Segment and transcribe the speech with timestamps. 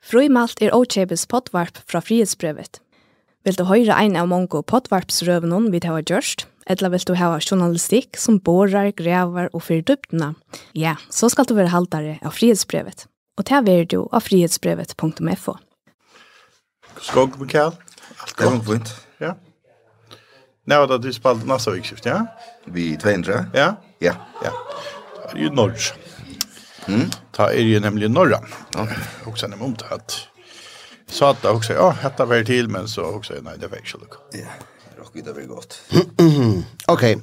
[0.00, 2.80] Frøymalt er Ochebes potvarp fra frihetsbrevet.
[3.44, 8.16] Vil du høre ein av mange potvarpsrøvene vi har gjørst, eller vil du ha journalistikk
[8.20, 10.34] som borer, grever og fyrir dyptene?
[10.74, 13.06] ja, så skal du være haltere av frihetsbrevet.
[13.38, 15.56] Og det er du av frihetsbrevet.fo.
[17.00, 17.72] Skog, Mikael.
[18.20, 18.64] Alt godt.
[18.66, 18.94] fint.
[19.20, 19.34] Ja.
[20.66, 22.26] Nå er det du spalte nasa vikskift, ja?
[22.66, 23.50] Vi 200.
[23.54, 23.74] Ja?
[24.00, 24.14] Ja.
[24.44, 24.52] Ja.
[25.30, 26.09] Det er jo norsk.
[26.88, 27.10] Mm.
[27.32, 28.40] Ta er jo nemlig norra.
[28.74, 28.86] Ja.
[29.26, 30.26] Och sen mot att
[31.06, 33.98] så att jag också, ja, detta var til, men så också, nej, det var ikke
[33.98, 34.14] lukk.
[34.32, 34.46] Ja,
[34.98, 35.80] rock it över gott.
[36.86, 37.18] Okej.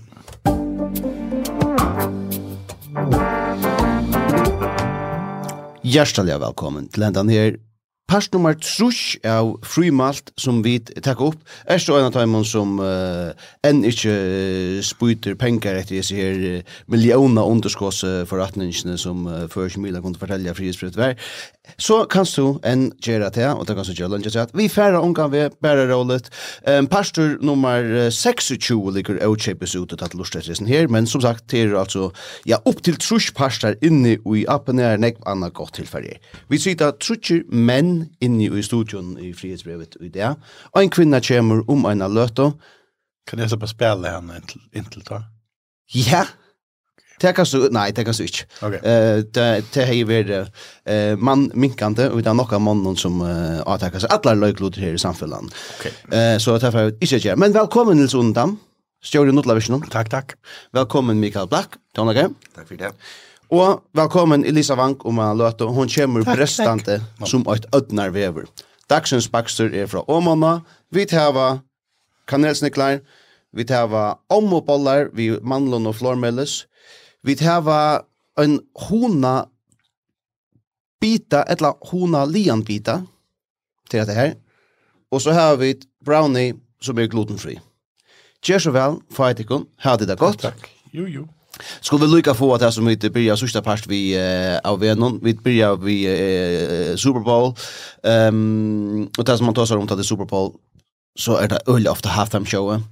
[5.82, 7.58] Hjärtaliga välkommen till ändan här
[8.08, 12.78] Pars nummer trus av frumalt som vi takk opp, er så en av dem som
[12.80, 13.34] uh,
[13.68, 19.84] enn ikke uh, spyter penger etter disse her uh, millioner underskåsforretningene som uh, før ikke
[19.84, 21.18] mye kunne fortelle frihetsbrett vær.
[21.76, 24.70] Så kan du enn gjøre det, og det kan du gjøre lønge til at vi
[24.72, 26.32] færre omgang ved bære rålet.
[26.64, 31.66] Um, pastor nummer 26 ligger avkjøpes ut og tatt lortetressen her, men som sagt, det
[31.66, 32.14] er altså
[32.48, 36.22] ja, opp til trus pastor inne i appen er nekv annet godt tilfellig.
[36.48, 40.36] Vi sier da trusjer menn menn inni i studion i frihetsbrevet i det.
[40.74, 42.52] Og en kvinna kommer om en løte.
[43.28, 44.42] Kan jeg så bare spille henne
[44.74, 45.24] inntil da?
[45.94, 46.26] Ja,
[47.22, 48.46] Det kan så nej, det kan så inte.
[48.62, 50.48] Eh det det har ju varit
[50.86, 54.94] eh man minkande och det är några mannen som uh, attackar sig alla löjkloder här
[54.94, 55.50] i samfällan.
[55.80, 56.20] Okej.
[56.20, 58.58] Eh så att jag får inte Men välkommen Nils Undam.
[59.04, 59.82] Stjorde Nordlavision.
[59.90, 60.32] Tack, tack.
[60.72, 61.70] Välkommen Mikael Black.
[61.96, 62.32] Tack.
[62.56, 62.92] Tack för det.
[63.50, 65.64] Og velkommen Elisa Vank om en løte.
[65.72, 67.28] Hun kommer takk, brestante takk.
[67.30, 68.44] som et ødnarvever.
[68.90, 70.62] Dagsens bakster er fra Åmåna.
[70.92, 71.62] Vi tar
[72.28, 73.00] kanelsniklar.
[73.54, 75.10] Vi tar omobollar.
[75.14, 76.68] Vi mandlon og flormelis.
[77.24, 78.04] Vi tar
[78.38, 79.46] en hona
[81.02, 83.02] bita, eller hona lian bita
[83.90, 84.34] til dette her.
[85.12, 85.76] Og så har vi
[86.06, 87.60] brownie som er glutenfri.
[88.44, 89.68] Gjør så vel, for etikon.
[89.78, 90.42] Ha det da godt.
[90.42, 90.70] Takk.
[90.94, 91.28] Jo, jo.
[91.82, 95.20] Skulle vi lykka få att det som vi börjar sista part vi uh, av Venon,
[95.24, 97.54] vi börjar vi uh, Super Bowl.
[98.04, 100.52] Um, og det som man tar sig om det Super Bowl
[101.20, 102.84] så er det öl ofta halftime-showet.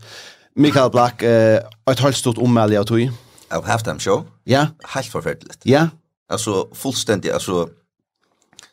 [0.55, 1.59] Mikael Black, uh,
[1.91, 3.11] ett halvt stort ommäli av tog.
[3.51, 4.25] Av halftime show?
[4.45, 4.67] Ja.
[4.83, 5.55] Helt forferdelig.
[5.63, 5.89] Ja.
[6.29, 7.69] Alltså fullständigt, alltså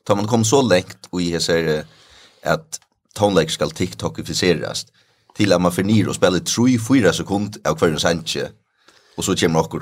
[0.06, 1.84] tar man kom så längt och i här
[2.44, 2.80] att
[3.14, 4.86] tonlägg ska tiktokificeras
[5.36, 8.48] till att man förnir och spelar 3-4 sekunder av kvarn sanche
[9.16, 9.80] och så kommer också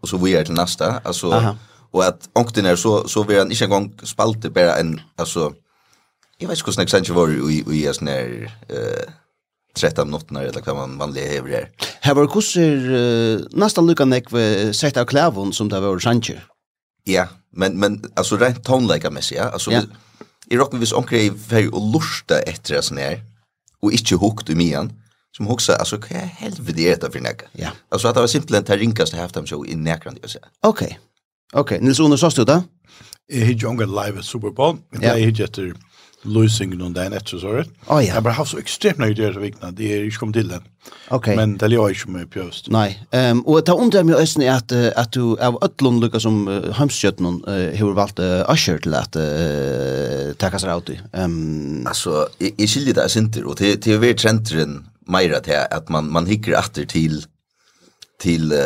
[0.00, 1.56] och så vi är till nästa alltså Aha.
[1.90, 5.52] och att onkten är så så vi han inte en gång spalte bara en alltså
[6.38, 9.12] jag vet inte hur snägt var i i är snär eh
[9.74, 11.68] 13 minuter eller vad man vanliga hever Här
[12.00, 16.40] Her var kurser uh, nesten lukka nek vi sett av klævun som det var sannsjer.
[17.04, 19.50] Ja, men, men alltså rent tonleika-messig, ja.
[19.50, 19.82] alltså ja.
[20.50, 23.20] I rocken vis onker er vei og lursta etter det sånn her,
[23.82, 24.90] og ikke hukt i mian,
[25.36, 27.46] som också alltså vad jag helvete äta för näka.
[27.52, 27.68] Ja.
[27.88, 30.46] Alltså att det var simpelt en rinkaste halftime show i näkran jag säger.
[30.60, 30.86] Okej.
[30.86, 30.98] Okay.
[31.52, 31.86] Okej, okay.
[31.86, 32.62] Nils Under sa du då?
[33.32, 34.76] He jonga live at Super Bowl.
[34.90, 34.98] Ja.
[35.02, 35.74] Jag hit efter
[36.22, 37.68] losing on där efter så rätt.
[37.86, 38.14] Oh, ja.
[38.14, 39.70] Jag bara har så extremt nöjd det så vikna.
[39.70, 40.62] Det är ju kom till den.
[41.08, 41.36] Okej.
[41.36, 42.66] Men det är ju inte med pjöst.
[42.70, 43.06] Nej.
[43.10, 46.48] Ehm um, och ta undrar mig ösn är att att du av öllon lucka som
[46.48, 50.90] uh, hamskötnon uh, hur valt uh, Usher till att uh, ta sig ut.
[51.12, 55.56] Ehm um, alltså i, i skiljer det inte och till till vi trenden mer till
[55.70, 57.26] att man man hickar efter till
[58.20, 58.58] till uh,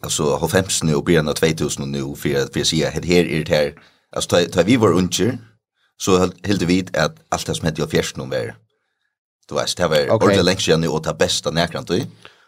[0.00, 3.44] alltså 95 nu och början av 2000 nu för att vi ser det här är
[3.44, 3.74] det här
[4.16, 5.38] alltså ta, ta vi var unger
[5.96, 8.56] så helt vi att allt det som hette jag fjärst nu var
[9.48, 10.10] du vet det var okay.
[10.10, 12.06] ordentligt längst nu och ta bästa närkrant du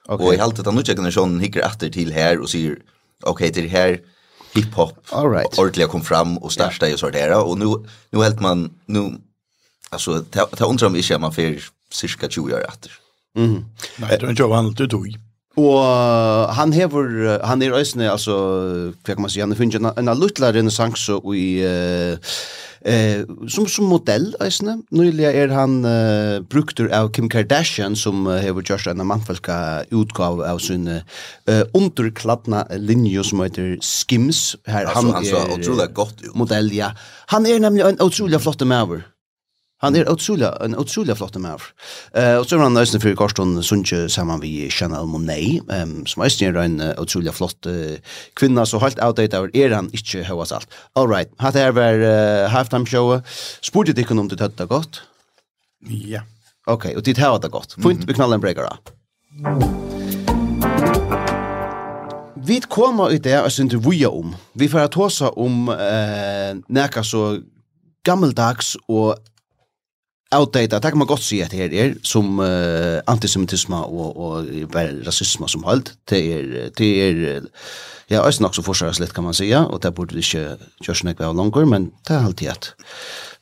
[0.09, 0.27] okay.
[0.27, 2.73] och i allt det nu generationen hickar efter till här och säger
[3.23, 4.01] okej okay, till här
[4.55, 5.59] hiphop all right.
[5.59, 7.67] ordentligt kom fram och starta ju så där och nu
[8.11, 9.19] nu helt man nu
[9.91, 11.59] alltså ta ta undrar mig inte man för
[11.93, 13.06] cirka 20 år efter
[13.37, 13.65] Mm.
[13.99, 15.17] Nej, det är ikke vanlig du tog.
[15.57, 15.81] Och
[16.53, 18.33] han hever han är ösne alltså
[19.05, 23.85] hva kan man si, han finns en en luttla renässans och i eh som som
[23.85, 24.83] modell ösne.
[24.91, 30.53] Nylig er han uh, brukter av Kim Kardashian som uh, hever just en manfolka utgåva
[30.53, 34.57] av sin uh, underkladna linje som heter Skims.
[34.67, 36.35] Här alltså, han han så otroligt gott ut.
[36.35, 36.93] Modell ja.
[37.27, 39.03] Han är nämligen en otroligt flott mäver.
[39.85, 41.61] Han er utrolig, en utrolig flott med.
[42.17, 46.25] Uh, og så er han nøysen for Karsten Sundtje sammen vi Chanel Monet, um, som
[46.25, 47.99] er en uh, utrolig flott uh,
[48.41, 50.79] kvinna, så halt outdated er han ikke høyast alt.
[50.97, 53.21] All right, hatt her var uh, halftime-showet.
[53.61, 55.03] Spurte du ikke om du tøtte det godt?
[55.85, 56.25] Ja.
[56.67, 57.77] Ok, og dit her var det godt.
[57.77, 58.07] Fint, mm -hmm.
[58.07, 58.77] vi knaller en breaker da.
[62.47, 64.35] Vi kommer i det, og synes du vi om.
[64.55, 67.41] Vi får ta oss om uh, nækka så
[68.05, 69.17] gammeldags og
[70.35, 74.49] outdated, det kan man godt si at det her er, som uh, antisemitisme og, og
[75.07, 77.39] rasisme som holdt, det er, det er
[78.11, 80.57] ja, også nok så forskjellig litt, kan man si, ja, og det burde vi ikke
[80.85, 82.69] gjøre sånn ikke langer, men det er alltid at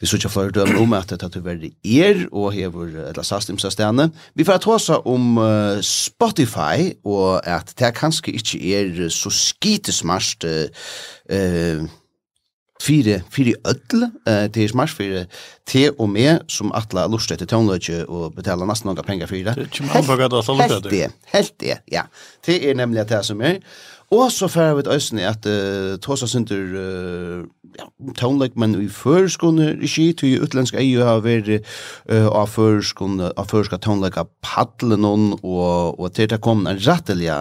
[0.00, 3.70] vi sier ikke for dømme om at det er veldig er, og hever eller sastimsa
[3.72, 4.10] stedene.
[4.36, 10.44] Vi får ta oss om uh, Spotify, og at det kanskje ikke er så skitesmart,
[10.44, 10.88] uh,
[11.32, 11.84] uh,
[12.84, 15.24] fire fire öll eh til smars fire
[15.66, 19.56] te og me som atla lustet til tonløkje og betala nesten nokre pengar for det.
[20.84, 21.10] Helt det.
[21.32, 21.78] Helt det.
[21.92, 22.06] Ja.
[22.46, 23.60] Det er nemlig det som er.
[24.12, 27.44] Og så fer vi ut øsni at uh, tosa syndur uh,
[27.78, 27.86] ja,
[28.18, 33.80] tonelike men i førskone regi til utländska EU har vært uh, av førskone av førska
[33.82, 37.38] tonelike paddelen og og til det kom en rattelja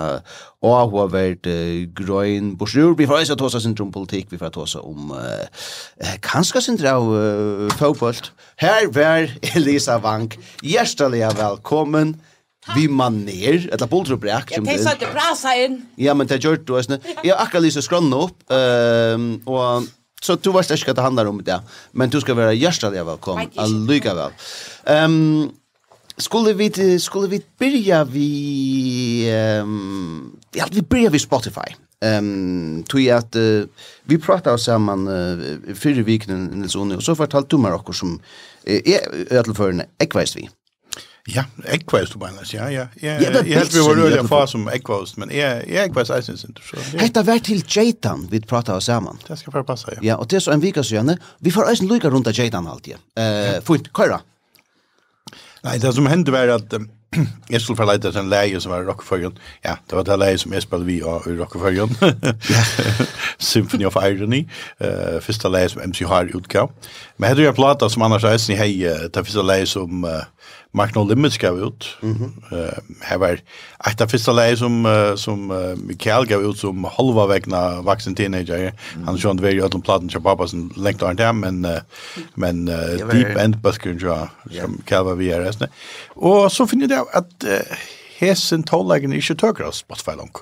[0.64, 4.42] og hun har vært uh, grøn borsjur vi får også ta oss om politikk vi
[4.42, 5.46] får ta oss om uh,
[6.26, 8.22] kanskje sindra av uh, fotboll
[8.62, 12.18] her var Elisa Vank hjertelig velkommen
[12.76, 14.54] vi maner, eller boldrubræk.
[14.56, 15.82] Ja, det satt det brasa inn.
[16.00, 19.28] Ja, men det er gjort du, jeg har akkurat lyst til å skrønne opp, um,
[19.52, 19.90] og
[20.24, 21.60] så du vet ikke hva det handler om det,
[21.92, 24.32] men du skal være hjertelig velkommen allikevel.
[24.88, 25.52] Um,
[26.18, 28.30] skulle vi, skulle vi byrja vi,
[29.62, 31.76] um, ja, vi byrja vi Spotify.
[32.04, 33.64] Ehm tog at uh,
[34.04, 37.94] vi pratet oss sammen uh, förra vikene, Nils Onne och så fortalte du meg också
[37.94, 38.20] som
[38.66, 40.50] är uh, ödelförande ekvist vi.
[41.32, 42.54] Ja, ekvæst du annars.
[42.54, 42.88] Ja, ja.
[43.02, 46.44] Ja, jeg helt vi var øyla far som ekvæst, men jeg jeg ekvæst jeg synes
[46.44, 46.98] ikke så.
[47.00, 49.20] Hetta vær til Jaitan vi prata oss sammen.
[49.28, 50.00] Det skal bare passa, ja.
[50.04, 51.18] Ja, og det er så en vika sjøne.
[51.40, 52.94] Vi får eisen lukka rundt av Jaitan alltid.
[53.16, 53.56] ja.
[53.56, 54.20] Eh, fint, køyra.
[55.64, 56.76] Nei, det som hendte var at
[57.50, 59.38] jeg skulle få leite en leie som var i Rockeførgen.
[59.64, 61.96] Ja, det var det leie som jeg spalte vi av i Rockeførgen.
[63.52, 64.44] Symphony of Irony.
[64.82, 66.74] Uh, første leie som MC har utgav.
[67.18, 70.04] Men hette jo en plata som annars eisen i hei, det første leie som...
[70.04, 70.26] Uh,
[70.74, 71.98] Mark No Limits gav ut.
[72.02, 72.56] Mm -hmm.
[72.56, 73.38] uh, her var
[73.88, 78.16] et av første leie som, uh, som uh, Mikael gav ut som halva vegna vaksen
[78.16, 78.58] teenager.
[78.58, 79.06] Mm -hmm.
[79.06, 81.72] Han skjønte väl ju att de platten pappa som lengt har det, men, uh,
[82.36, 83.14] men uh, var...
[83.14, 84.28] Deep End Buskun ja,
[84.62, 85.68] som Mikael var via resten.
[86.16, 87.78] Og så finner jeg at uh,
[88.20, 90.38] hesen tålägen ikke tøker av Spotify langt.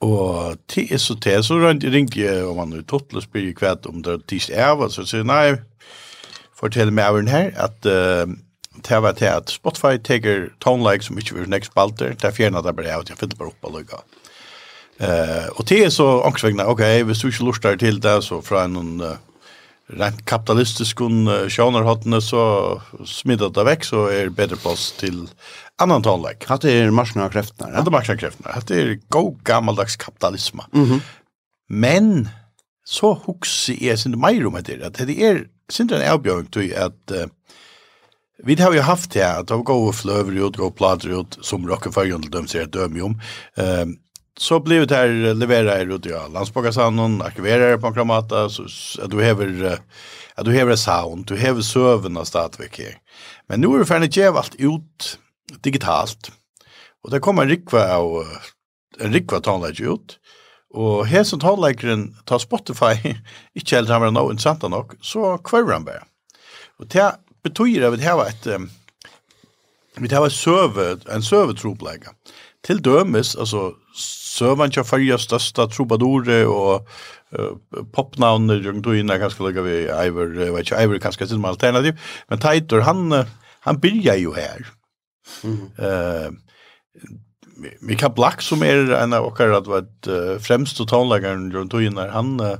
[0.00, 3.86] Og til er så til, så ringte jeg om han er tottel og spyr kvæt
[3.86, 5.56] om det er tis av, så sier jeg, nei,
[6.56, 8.28] fortell meg over den her, at uh,
[8.84, 12.64] det var til at Spotify teker tonelike som ikke vil nekst balter, det er fjernet
[12.64, 14.02] det bare ut, jeg finner bare opp og lukka.
[14.96, 18.64] Uh, og det er så angstvegna, ok, hvis du ikke lurer til det, så fra
[18.64, 19.18] en uh,
[20.00, 22.42] rent kapitalistisk uh, sjånerhottene, så
[23.04, 25.26] smittet det vekk, så er bedre plass til
[25.82, 26.48] annan tonelike.
[26.48, 27.82] Hatt er marsjene av kreftene, ja?
[27.82, 30.64] Hatt er marsjene av kreftene, hatt er god gammeldags kapitalisme.
[30.72, 31.00] Mm -hmm.
[31.68, 32.28] Men
[32.86, 37.12] så hukser jeg sin meir om etter, at det er sin en avbjøring til at
[37.12, 37.26] uh,
[38.44, 41.64] Vi har jo haft det at det de går fløver ut, går plater ut, som
[41.68, 43.20] Rockefeller till dem ser ett döme om.
[43.56, 43.96] Um,
[44.38, 48.66] så blir det her leverera er ut i ja, landsbakasannon, arkiverer på en kramata, så,
[49.00, 49.78] at du hever,
[50.36, 52.98] at du hever sound, du hever sövna stadvik her.
[53.48, 55.16] Men nu er det ferdig gjev alt ut
[55.64, 56.30] digitalt.
[57.04, 58.26] og det kommer en rikva av,
[59.00, 60.18] en rikva tonläge ut.
[60.74, 63.16] og her som tonlägeren tar Spotify,
[63.56, 66.04] ikke helt han var noe interessant nok, så kvarrar han bare.
[66.78, 67.14] Og det
[67.46, 68.50] betyr at vi har et
[69.96, 72.12] vi har søve, en søvetroplegge.
[72.66, 76.88] Til dømes, altså søven til fyrja største trobadore og
[77.38, 81.30] uh, popnavner rundt og inn er kanskje laga vi Ivor, jeg vet ikke, Ivor kanskje
[81.30, 83.22] til alternativ, men Teitor, han,
[83.64, 84.66] han byrja jo her.
[85.46, 85.70] Mm.
[85.80, 86.34] Uh,
[87.80, 91.86] Mika Black, som er en av okkar at var uh, fremst og tonleggeren rundt og
[91.86, 92.58] inn han, uh,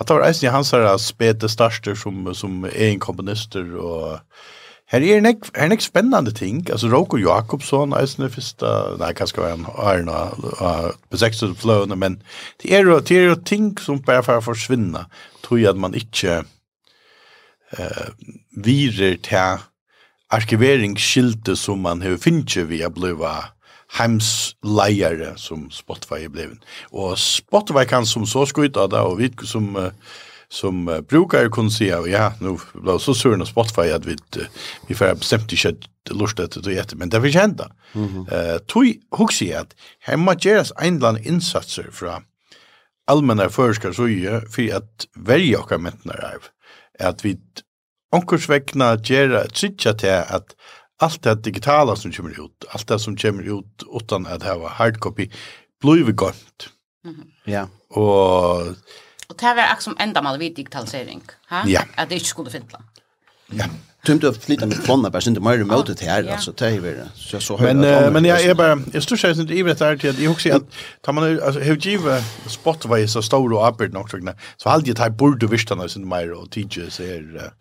[0.00, 4.18] Jag tar eisen i hans här spete starster som, som är en komponister och
[4.86, 5.16] Här är
[5.54, 6.66] en nek spännande ting.
[6.72, 10.28] Alltså Roko Jakobsson är den första, nej kanske var en Arna
[11.08, 12.22] på sexte flowen men
[12.62, 15.06] det är det är ting som bara för försvinna.
[15.48, 16.44] Tror jag att man inte
[17.78, 18.08] eh
[18.56, 19.64] virer till
[20.28, 23.44] arkiveringsskilte som man har finche via blöva
[23.98, 26.58] heimsleiere som Spotify er blevet.
[26.92, 29.76] Og Spotify kan som så skryta det, og vi som
[30.50, 34.16] som uh, brukar si at ja nu ble så sur Spotify att vi
[34.88, 37.70] vi får bestämt ikke att lust att det etter, men det vi hända.
[37.94, 38.54] Eh mm -hmm.
[38.54, 42.22] uh, tui huxi att hemma eller annen insatser från
[43.06, 46.42] allmänna forskare så ju för att välja och kommentera av
[47.08, 47.38] att vi
[48.12, 50.54] ankursvegna gera ett til at att
[51.00, 55.30] allt det digitala som kommer ut, allt det som kommer ut utan att ha hardcopy
[55.80, 56.68] blir vi gott.
[57.04, 57.24] Mhm.
[57.44, 57.68] Ja.
[57.88, 58.60] Och
[59.28, 61.62] och det var också ända mal vid digitalisering, ha?
[61.66, 61.82] Ja.
[61.96, 62.72] Att det inte skulle finnas.
[63.50, 63.64] Ja.
[64.06, 67.08] Tumt att flytta med fonna bara inte mer mot det här alltså det är det.
[67.14, 67.80] Så så Men
[68.12, 70.62] men jag är bara jag står sägs inte i det här till jag också att
[71.00, 74.10] tar man alltså hur giva Spotify så stor och uppe nog
[74.56, 77.52] så hade jag typ borde visst annars inte mer och teachers är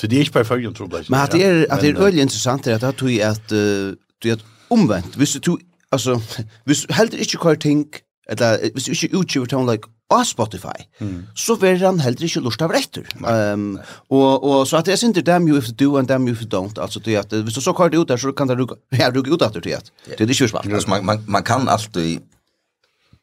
[0.00, 1.10] Så det är inte på följen tror jag.
[1.10, 4.30] Men att det är att det är väldigt intressant är att det tror att du
[4.30, 4.38] är
[4.68, 5.16] omvänt.
[5.16, 5.56] Visst du
[5.90, 6.20] alltså
[6.64, 7.86] visst helt inte kvar tänk
[8.28, 11.26] eller visst du inte utgiver ton like av Spotify, mm.
[11.36, 13.08] så verður han heldur ikkje lust av rettur.
[13.20, 13.74] Um,
[14.08, 16.32] og, og så at det er sinter damn you if you do and damn you
[16.32, 16.80] if you don't.
[16.80, 19.10] Altså, det at, hvis du så kvar det ut der, så kan det ruka, ja,
[19.12, 20.88] ruka ut etter til at det er ikkje svart.
[20.88, 22.24] Man, man, man kan alltid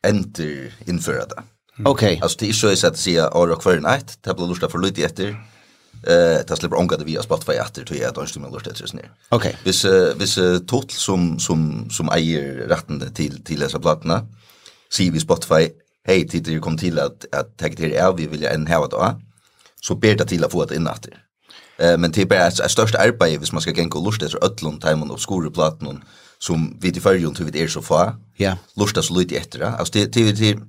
[0.06, 1.42] enter införa det.
[1.78, 1.88] Mm.
[1.88, 4.70] Alltså Altså, det er ikkje så at sier år og kvar night, det blir lustigt
[4.70, 5.34] av for lydig etter,
[6.08, 8.98] eh det slipper onka det via Spotify efter till att de stämmer lust det så
[8.98, 9.12] ner.
[9.30, 9.58] Okej.
[9.64, 9.86] Vis
[10.16, 10.36] vis
[10.68, 14.26] total som som som äger rätten till till dessa plattorna.
[14.92, 15.70] Se vi Spotify
[16.08, 18.88] Hej, tittar det kom till att att tagga till er vi vill ju en här
[18.92, 19.22] då.
[19.82, 21.14] Så ber det till att få ett innatter.
[21.78, 24.80] Eh men typ är det största arbete hvis man ska gå lust lusta så öllon
[24.80, 26.04] timon och skolplattan
[26.40, 28.16] som vi till förjon till vi er så få.
[28.38, 28.58] Ja.
[28.76, 29.70] Lusta så lite efter det.
[29.70, 30.60] Alltså det det det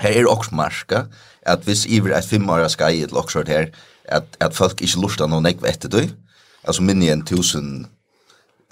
[0.00, 1.04] Her er också marska
[1.42, 3.66] at hvis iver et fem år skal i et loksort her,
[4.08, 6.02] at, at folk ikke lortar noen ekve etter du,
[6.64, 7.86] altså minni enn tusen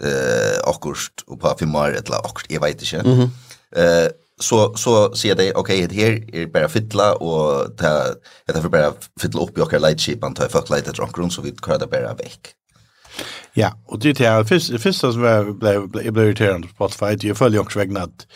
[0.03, 3.31] eh, akkurst og på fem år, eller akkurst, jeg vet ikke, mm
[3.77, 4.11] eh,
[4.43, 8.15] så, så sier de, okay, det her er bare fytla, og ta
[8.49, 11.55] det er bare fytla opp i okkar lightship antar folk leid etter omkron, så vi
[11.55, 12.53] klarer det bare vekk.
[13.57, 17.37] Ja, og det er det første som jeg ble, ble, ble irriterende på Spotify, det
[17.39, 18.27] føler jo ikke vegna at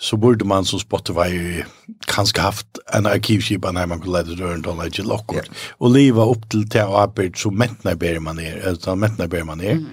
[0.00, 1.62] så borde man som Spotify
[2.06, 5.44] kanske haft en arkivskipa när man kunde lära dörren till lägga Lockwood.
[5.44, 5.56] Yeah.
[5.78, 8.68] Och leva upp till det och arbete som mättnar ber man ner.
[8.68, 9.72] utan mättnar ber man ner.
[9.72, 9.86] Mm.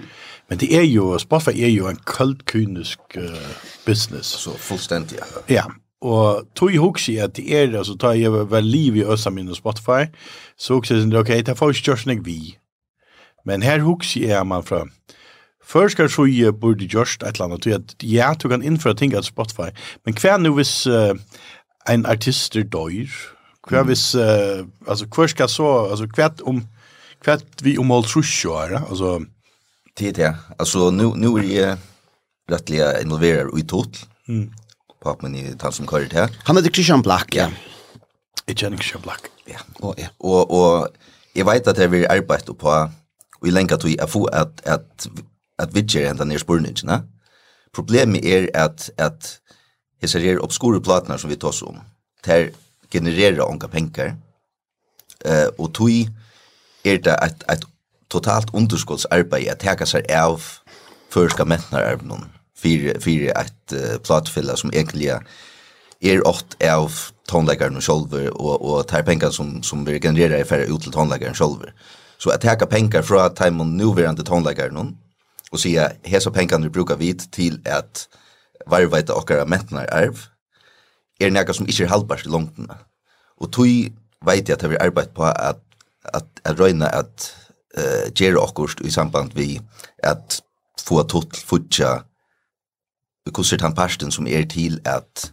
[0.48, 3.22] Men det är ju, Spotify är ju en kultkynisk uh,
[3.86, 4.26] business.
[4.26, 5.40] Så fullständigt, ja.
[5.46, 5.64] Ja,
[6.00, 9.48] og tog jeg hukse at det er, altså tar jeg vel liv i Øsa min
[9.48, 10.06] og Spotify,
[10.58, 12.56] så hukse jeg, ok, det får ikke kjørsning vi.
[13.44, 14.86] Men her hukse jeg man fra,
[15.68, 18.96] Først Førskar så jeg burde gjørst et eller annet, til at ja, du kan innføre
[18.96, 19.68] ting av Spotify,
[20.06, 21.12] men hva er nu hvis uh,
[21.92, 23.12] en artist er døyr?
[23.68, 26.62] Hva er hvis, uh, altså hva skal så, altså hva er om,
[27.24, 29.18] hva er vi omholdt trusjo her, altså?
[29.98, 30.32] Tid, ja.
[30.56, 31.76] Altså, nu, nu er jeg
[32.48, 34.46] rettelig involverer i tot, mm.
[35.04, 36.38] papen i tal som kører til.
[36.48, 37.50] Han heter Christian Black, ja.
[38.48, 39.28] Jeg kjenner Christian Black.
[39.48, 40.08] Ja, og, ja.
[40.20, 40.88] og, og
[41.36, 42.72] jeg vet at jeg vil arbeide på,
[43.40, 45.10] og jeg lenger til å få at, at
[45.58, 47.02] at vidger henda nere spørningene.
[47.74, 49.40] Problemet er at, at
[50.00, 51.80] hessar her obskure platene som vi tås om,
[52.26, 52.50] der
[52.90, 54.14] genererer onka penger,
[55.26, 55.90] uh, og tog
[56.84, 57.66] er det et, et
[58.10, 60.40] totalt underskottsarbeid at teka seg av
[61.12, 65.10] førska mentnararbeidnum fyrir, fyrir et uh, platfylla som egentlig
[66.00, 66.94] er ått av
[67.28, 71.36] tonleikaren sjolver og, og tar penger som, som vi genererer i færre ut til tonleikaren
[71.36, 71.74] sjolver.
[72.18, 74.94] Så at teka penger fra taimun nuverande tonleikaren
[75.50, 78.08] och säga hesa pengar vi brukar vid till att
[78.66, 80.18] varvaita okkara och era mätnar arv
[81.18, 82.70] är något som inte er hållbart i långden.
[83.36, 83.66] Och tog
[84.26, 85.64] vet at att vi arbetat på att
[86.02, 87.36] att at röna att
[87.76, 89.60] eh gera och i samband vi
[90.02, 90.42] att
[90.80, 92.04] få tot futcha
[93.24, 95.32] hur han pasten som är till att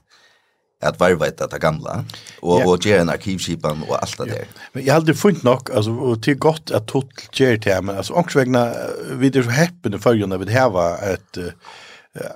[0.86, 2.06] att varva det gamla
[2.40, 2.70] och yeah.
[2.70, 4.46] och göra en arkivskipan och allt det där.
[4.74, 8.14] Men jag hade funnit nog alltså och till gott att tot ger till men alltså
[8.14, 8.74] också vägna
[9.12, 11.38] vid det så häppen för när vi här ett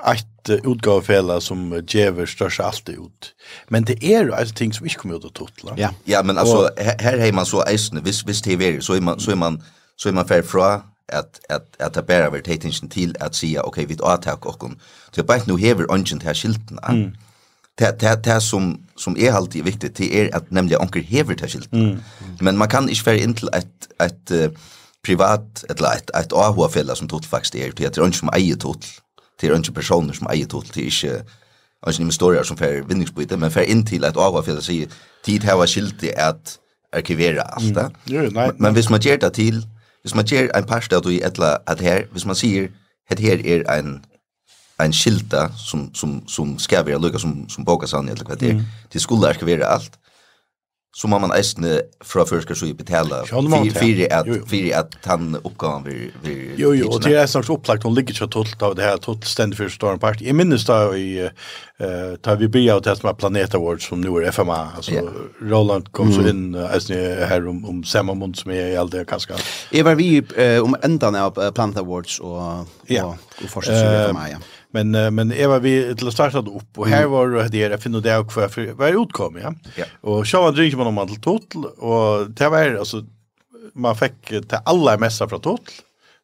[0.05, 3.33] ett utgavefälla som ger störs allt ut.
[3.67, 5.73] Men det är ju alltså ting som inte kommer ut att totla.
[5.77, 5.89] Ja.
[6.03, 9.19] Ja, men alltså här har man så äsne visst visst det är så är man
[9.19, 9.63] så är man
[9.95, 12.41] så är man fair fra at at at ta bæra við
[12.89, 14.77] til at okej okay við attack kom.
[15.11, 16.79] Så bætt nu hever ongent här skylten.
[16.89, 17.13] Mm
[17.79, 21.35] det det det som som är er alltid viktigt det är att nämligen onkel hever
[21.35, 21.73] det skilt.
[21.73, 21.97] Mm.
[22.39, 24.49] Men man kan inte vara in ett ett uh,
[25.05, 28.55] privat eller ett ett AHA fälla som tot faktiskt är det är inte som eier
[28.55, 28.85] tot.
[29.41, 31.25] Det är inte personer som eier tot det är inte
[31.81, 34.85] alltså ni historier som för vinningsbyte men för in till ett AHA att så
[35.25, 36.59] tid här var skilt det att
[36.95, 37.91] arkivera allt det.
[38.09, 38.33] Mm.
[38.33, 39.67] Men, men hvis man ger det till
[40.01, 42.71] hvis man ger en pasta då i ett att här hvis man säger
[43.11, 44.01] att här är en
[44.79, 48.49] en skilta som som som ska vara lucka som som boka han eller vad det
[48.49, 48.63] är.
[48.89, 49.99] Det skulle arkivera allt.
[50.95, 56.15] Så må man eisne fra først så betala fyrir at fyrir at han oppgaven vir
[56.23, 58.87] vir Jo jo, og det er en slags opplagt hun ligger ikke totalt av det
[58.87, 60.25] her totalt stendig for storm Party.
[60.25, 64.01] Jeg minnes da i uh, da vi bi av det som er Planet Awards som
[64.01, 65.05] nu er FMA altså
[65.39, 66.97] Roland kom så inn eisne
[67.29, 69.37] her om om samma måned som jeg alt det kanskje.
[69.71, 70.23] Jeg var vi
[70.59, 74.31] om endan av Planet Awards og og og forskjellige FMA.
[74.33, 74.41] Ja.
[74.71, 78.01] Men uh, men Eva vi till att starta upp och här var det jag finner
[78.01, 79.53] det också för, var vad utkom ja.
[79.75, 79.85] ja.
[80.01, 83.03] Och så var dricker man om allt total och det var alltså
[83.73, 85.65] man fick till alla mässa från total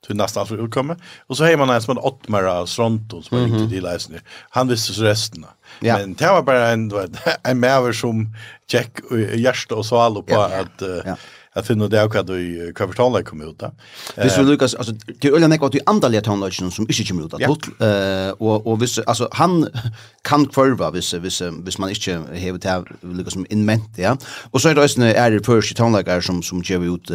[0.05, 0.95] till nästan för utkomma
[1.27, 3.61] och så har man en som en åttmara Stronton som mm -hmm.
[3.61, 4.19] inte till läsning.
[4.49, 5.45] Han visste så resten.
[5.79, 5.97] Ja.
[5.97, 6.91] Men det var bara en
[7.43, 8.35] en mäver som
[8.71, 8.91] check
[9.35, 10.45] hjärta och så allo på ja.
[10.45, 11.17] att uh, ja
[11.55, 13.71] Jag finner det också att du kapital kom ut där.
[14.15, 17.33] Hvis vi Lukas alltså det er näck nekva til andliga tonlagen som ikke kommer ut
[17.33, 19.67] att och och hvis, alltså han
[20.25, 24.17] kan kvarva hvis, hvis, hvis man ikke hever til Lukas som inment ja.
[24.51, 27.11] Och så är det også är det første tonlagar som som ger ut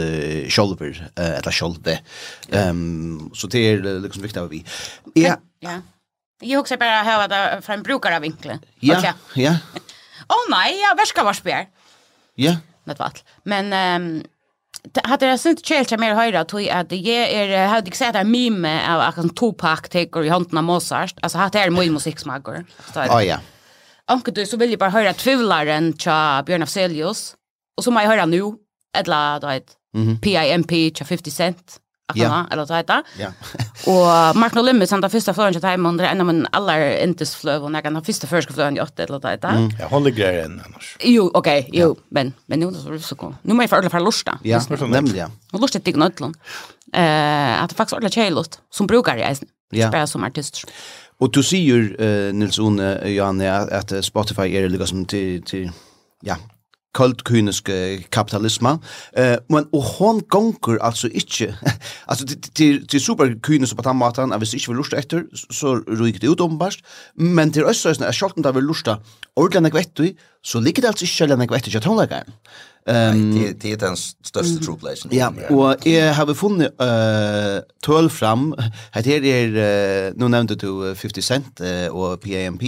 [0.49, 1.99] shoulder eller shoulder.
[2.53, 4.65] Ehm så det är liksom viktigt av vi.
[5.15, 5.35] Ja.
[5.61, 5.81] Ja.
[6.43, 8.59] Jag också bara höra det från brukarvinkeln.
[8.81, 9.15] Ja.
[9.35, 9.57] Ja.
[10.29, 11.43] Åh nej, jag värskar vars
[12.35, 13.25] Ja något vart.
[13.45, 14.23] Men ehm
[15.05, 18.95] hade jag synt Chelsea mer höra tog att det är hade jag sett en meme
[18.95, 21.15] av att Tupac tar i handen av Mozart.
[21.23, 22.65] Alltså hade är mycket musiksmaker.
[22.95, 23.39] Ja ja.
[24.05, 27.35] Anke du så vill jag bara höra tvivlaren tja Björn Afzelius
[27.77, 28.43] och så må jag höra nu
[28.99, 29.77] eller då ett
[30.23, 31.79] PIMP tja 50 cent.
[32.17, 32.45] Ja.
[32.53, 33.03] Eller så heter.
[33.19, 33.29] Ja.
[33.93, 37.03] Og Mark No Limit Nolimbe første första til till det er en av min aller
[37.03, 39.49] intes fløy, og jeg kan ha første første flögen i åtta eller så heter.
[39.49, 39.69] Ja, Mm.
[39.69, 40.97] ligger håller grejen annars.
[41.05, 41.95] Jo, okej, jo, ja.
[42.11, 43.35] men men nu så så kom.
[43.43, 44.39] Nu måste jag alla för lusta.
[44.45, 45.31] Ja, nemlig, nämligen.
[45.53, 46.35] Och lusta dig nödlån.
[46.93, 49.49] Eh, att faktiskt ordla tjejlust som brukar i isen.
[49.73, 49.89] Ja.
[49.89, 50.65] Spela som artist.
[51.21, 55.71] Og du sier, uh, Nils One uh, Johanne att Spotify er liksom til, til
[56.23, 56.35] ja,
[56.95, 58.77] kultkyniske kapitalisme.
[59.17, 61.55] Eh, men og hon gonger altså ikkje.
[62.11, 66.41] altså til til superkyniske på tammatan, hvis ikkje vil lusta etter, så ryker det ut
[66.41, 66.81] ombast.
[67.15, 68.99] Men til østsøsne er sjalten der vil lusta
[69.37, 70.11] ordlande kvettu,
[70.43, 72.35] så ligger det altså ikkje ordlande kvettu til tonleikaren.
[72.87, 75.11] Ehm det det är den största tropläsen.
[75.13, 78.55] Ja, och jag har funnit eh tøl fram.
[78.95, 81.61] Det er, är nå nämnde du 50 cent
[81.91, 82.63] och PAMP,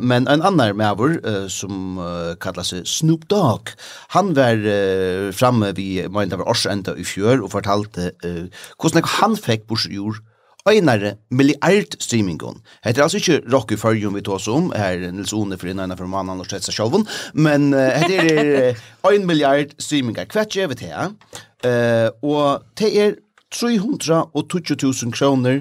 [0.00, 1.98] men en annan uh, som
[2.40, 3.68] kallas Snoop Dogg.
[4.08, 10.29] Han var framme vid Mindava Årsenda i fjør och fortalte hur han fick borsjur
[10.68, 12.60] einare milliard streamingon.
[12.84, 15.96] Hetta er altså ikkje rock i fyrjum vi tås om, her Nils One for innan
[15.96, 20.28] for mannen og stretsa sjolven, men det er ein milliard streamingar.
[20.30, 21.16] Hva er vi til?
[21.60, 23.18] Uh, og det er
[23.54, 25.60] 320.000 kroner,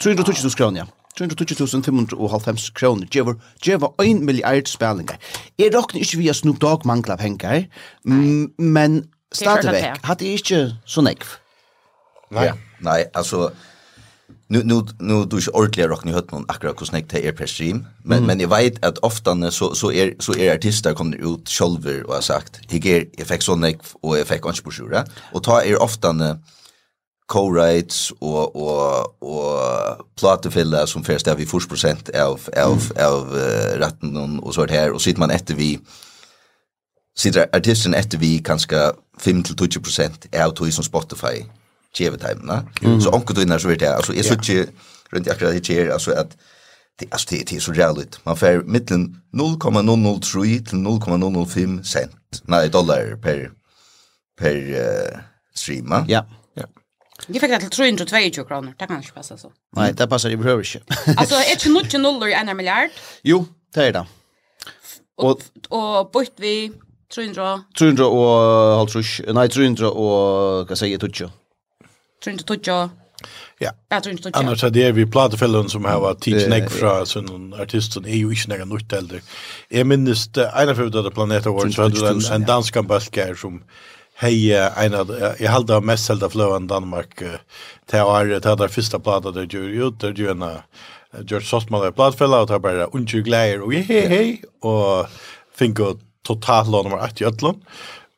[0.00, 0.86] 320.000 kroner, ja.
[1.18, 5.16] 320.550 kroner, djever, djever 1 milliard spillinger.
[5.58, 7.64] Jeg råkner ikke via Snoop Dogg mangla penger,
[8.04, 11.26] men stadigvæk, hatt er ikke så nekv.
[12.30, 12.54] Nei, ja.
[12.84, 13.48] nei, altså,
[14.50, 17.32] Nu nu nu du är ordentligt rock ni hört någon akkurat hur snägt det är
[17.32, 18.26] per stream men mm.
[18.26, 22.14] men jag vet att ofta så så är så är artister kommer ut själva och
[22.14, 23.64] har sagt jag ger jag fick sån
[24.02, 26.12] och jag fick kanske på sjura och ta är ofta
[27.32, 29.60] co-writes och och och
[30.20, 35.02] platefilla som först är vi 40 av av av uh, ratten och så här och
[35.02, 35.78] sitter man efter vi
[37.18, 41.44] sitter artisten efter vi kanske 5 till 20 av tog som Spotify
[41.94, 42.62] tjeve timene.
[43.00, 44.66] Så onkel du inn så vet jag, alltså är så ikke
[45.10, 46.36] rundt akkurat det skjer, alltså att
[46.98, 48.24] det, alltså det, det så jävligt.
[48.24, 53.50] Man får mitten 0,003 till 0,005 cent, Nej, dollar per,
[54.38, 55.18] per uh,
[55.54, 56.04] streama.
[56.08, 56.24] Ja.
[56.56, 56.64] ja.
[57.28, 59.52] Vi fikk det til 322 kroner, det kan ikke passe så.
[59.76, 60.82] Nei, det passer, jeg behøver ikke.
[61.20, 62.90] altså, er ikke noe nuller i en milliard?
[63.24, 64.04] Jo, det er det.
[65.18, 66.72] Og, og bort vi
[67.14, 67.62] 300...
[67.78, 71.30] 300 og halvtrus, nei, 300 og, hva sier jeg, 20
[72.22, 72.90] tror inte tog
[73.58, 73.70] Ja.
[73.88, 78.04] Jag tror inte Annars hade vi platefällen som har varit tids näck från sån artisten
[78.04, 79.20] är ju inte något nytt äldre.
[79.68, 83.62] Jag minns en av de planet var så hade en, en dansk ambassadör som
[84.20, 87.22] Hej, en av jag hade mest sålda flövan Danmark
[87.86, 90.44] till år det där första plattan där ju ut där ju en
[91.12, 95.06] George Sosmaler platfälla och tar bara unju glädje och hej hej och
[95.54, 97.60] finko totalt nummer 80 öllon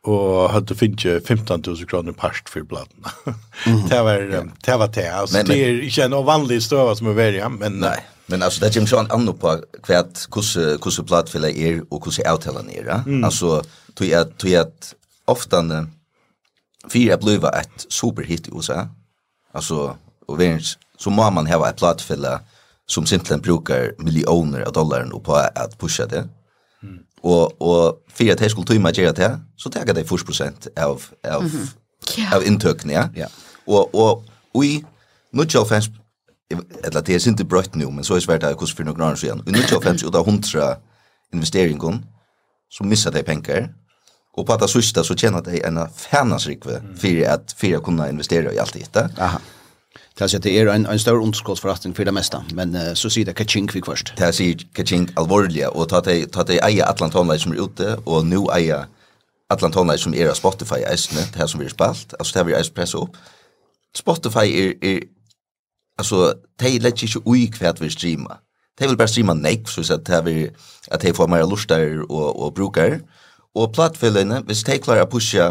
[0.02, 3.10] och hade finnet 15 000 kronor past för plattorna.
[3.66, 3.88] Mm.
[3.88, 4.44] det var ja.
[4.64, 7.72] det var det alltså men, det är inte en vanlig stöva som är ja, men
[7.72, 12.34] nej men alltså det är ju inte på kvärt hur hur plattfälla är och hur
[12.34, 13.02] uttalen är ja?
[13.06, 13.24] mm.
[13.24, 13.62] alltså
[13.94, 14.66] tror jag tror jag
[15.24, 15.86] ofta
[16.92, 18.88] fyra bliva ett superhit i USA
[19.52, 20.60] alltså och vem
[20.98, 22.40] så må man ha ett plattfälla
[22.86, 26.28] som simpelthen brukar miljoner av dollar på att pusha det
[27.22, 31.42] Og, og for at jeg skulle tøyme gjøre det, så tenker jeg 40% av, av,
[31.42, 32.35] mm -hmm.
[32.35, 33.09] av inntøkene, ja.
[33.16, 33.26] ja.
[33.66, 34.85] Og, og, og i
[35.33, 35.90] 95,
[36.85, 39.14] eller det er ikke brøtt nå, men så er det svært hvordan for noen år
[39.14, 40.76] siden, i 95 ut av 100
[41.33, 42.04] investeringen,
[42.70, 43.68] så missar de penger,
[44.38, 48.09] og på at det sørste så tjener de en fænesrikve for at for å kunne
[48.09, 49.09] investere i alt dette.
[49.18, 49.38] Aha.
[50.18, 53.24] Det er det er en, en større underskottsforretning for det meste, men uh, så sier
[53.24, 54.12] det kaching vi først.
[54.18, 58.26] Det sier kaching alvorlig, og ta det, ta det eier Atlantonleis som er ute, og
[58.26, 58.87] nu eier
[59.50, 62.46] Atlantonleis som er av Spotify eisene, det her som vi har spalt, altså det her
[62.50, 63.16] vi er presset opp.
[63.96, 65.00] Spotify er, er
[65.98, 68.38] altså, de lett ikke ui hva vi streamer.
[68.79, 70.50] De vil bare streama nek, så at de,
[70.90, 73.00] at de får mer lustar og, og brukar.
[73.55, 75.50] Og plattfellene, hvis de klarer å pushe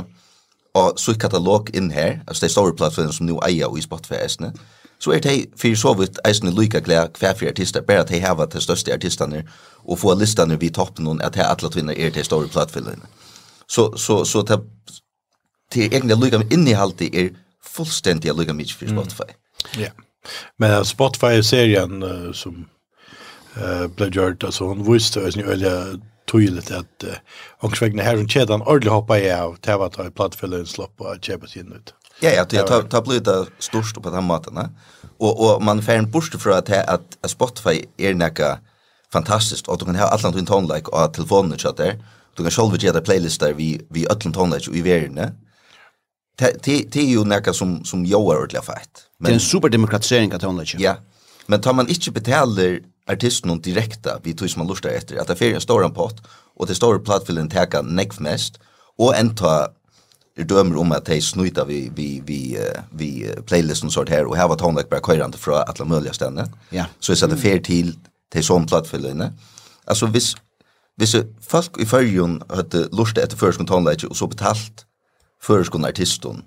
[0.73, 4.53] og så katalog inn her, altså det store plattformen som nu eier i Spotify eisene,
[4.99, 8.19] så er det for så vidt eisene lykke glede hver for artister, bare at de
[8.19, 9.43] har de største artisterne,
[9.83, 13.01] og få listene vid toppen noen, at de alle tvinner er de store plattformen.
[13.67, 14.59] Så, så, så det,
[15.73, 17.29] det er egentlig lykke med innehaltet er
[17.65, 19.31] fullstendig lykke mye for Spotify.
[19.75, 19.81] Mm.
[19.81, 19.89] Ja,
[20.57, 22.65] men Spotify-serien uh, som
[23.55, 25.55] uh, ble gjort, altså hun viste oss nye
[26.31, 27.03] tydligt att
[27.59, 31.15] ångsvägna här runt kedjan ordentligt hoppa i av det var att ha plattfällen slopp och
[31.21, 31.93] käpa sin ut.
[32.19, 33.27] Ja, ja, det tar, tar blivit
[33.59, 34.53] störst på den maten.
[34.53, 34.69] Ne?
[35.17, 38.59] Och, och man får en borste för att, att, att Spotify är näka
[39.13, 42.03] fantastiskt och du kan ha alla din tonlike och telefonen och där.
[42.35, 45.31] Du kan själv göra där vi, vi ötlen tonlike i världen.
[46.63, 48.89] Det är ju näka som, som jag är ordentligt fett.
[49.19, 50.77] Det är en superdemokratisering av tonlike.
[50.79, 50.97] Ja,
[51.45, 52.79] men tar man inte betalar
[53.11, 56.21] artisten och direkta vi tog som man lustar efter att affären en stor pott
[56.55, 58.59] och det står plattfillen täcka näck mest
[58.97, 59.67] och en ta
[60.45, 62.57] dömer om att det snuta vi vi vi
[62.91, 66.49] vi playlisten sort här och här var tonlack bara köra inte från alla möjliga ställen.
[66.69, 66.85] Ja.
[66.99, 67.95] Så så det fair till
[68.31, 69.33] till sån plattfillen.
[69.85, 70.35] Alltså vis
[70.95, 74.85] vis folk i förjon hade lust efter förskon tonlack och så betalt
[75.41, 76.43] förskon artisten.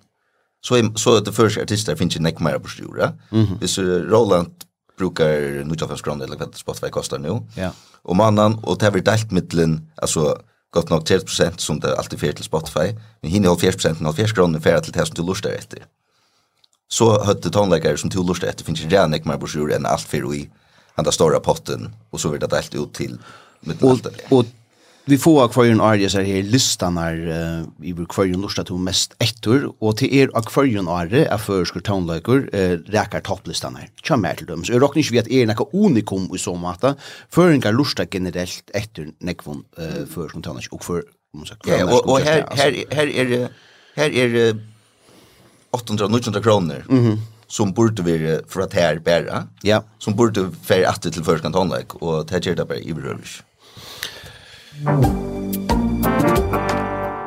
[0.61, 3.12] Så så att det första artister finns ju näck mer på stora.
[3.61, 4.55] Vis Roland
[4.98, 7.40] brukar nu jag kronor eller vad Spotify kostar nu.
[7.57, 7.70] Ja.
[8.02, 10.38] Och mannen och det har vi delt mittlen alltså
[10.70, 14.61] gott nog 30% som det alltid för till Spotify, men hinner 40% av 40 kronor
[14.61, 15.87] för till det som du lustar efter.
[16.88, 20.35] Så hade tonläkare som du lustar efter finns ju redan mer brosjur än allt för
[20.35, 20.50] i
[20.94, 23.18] den där stora potten och så vart det delt ut till.
[23.81, 23.98] Och,
[24.38, 24.44] och
[25.04, 29.72] Vi får kvarjon arje så här listan är uh, i kvarjon Norstad till mest ettor,
[29.78, 34.46] och till er akvarien Are er førsker townløyker uh, räcker topplistan här Tja mer till
[34.46, 36.94] dem, så jeg råkner ikke vi att er nekka unikum i så måte,
[37.30, 41.02] føringar Norstad generellt ettor nekvon uh, førsker townløyker og for
[41.66, 43.50] Ja, här här här är det
[43.96, 44.56] här är det
[45.72, 47.18] 800-900 kronor mm -hmm.
[47.46, 49.82] som borde vi för att här bära ja.
[49.98, 53.42] som borde för att till førskant håndlek, och det her det i berøvelse.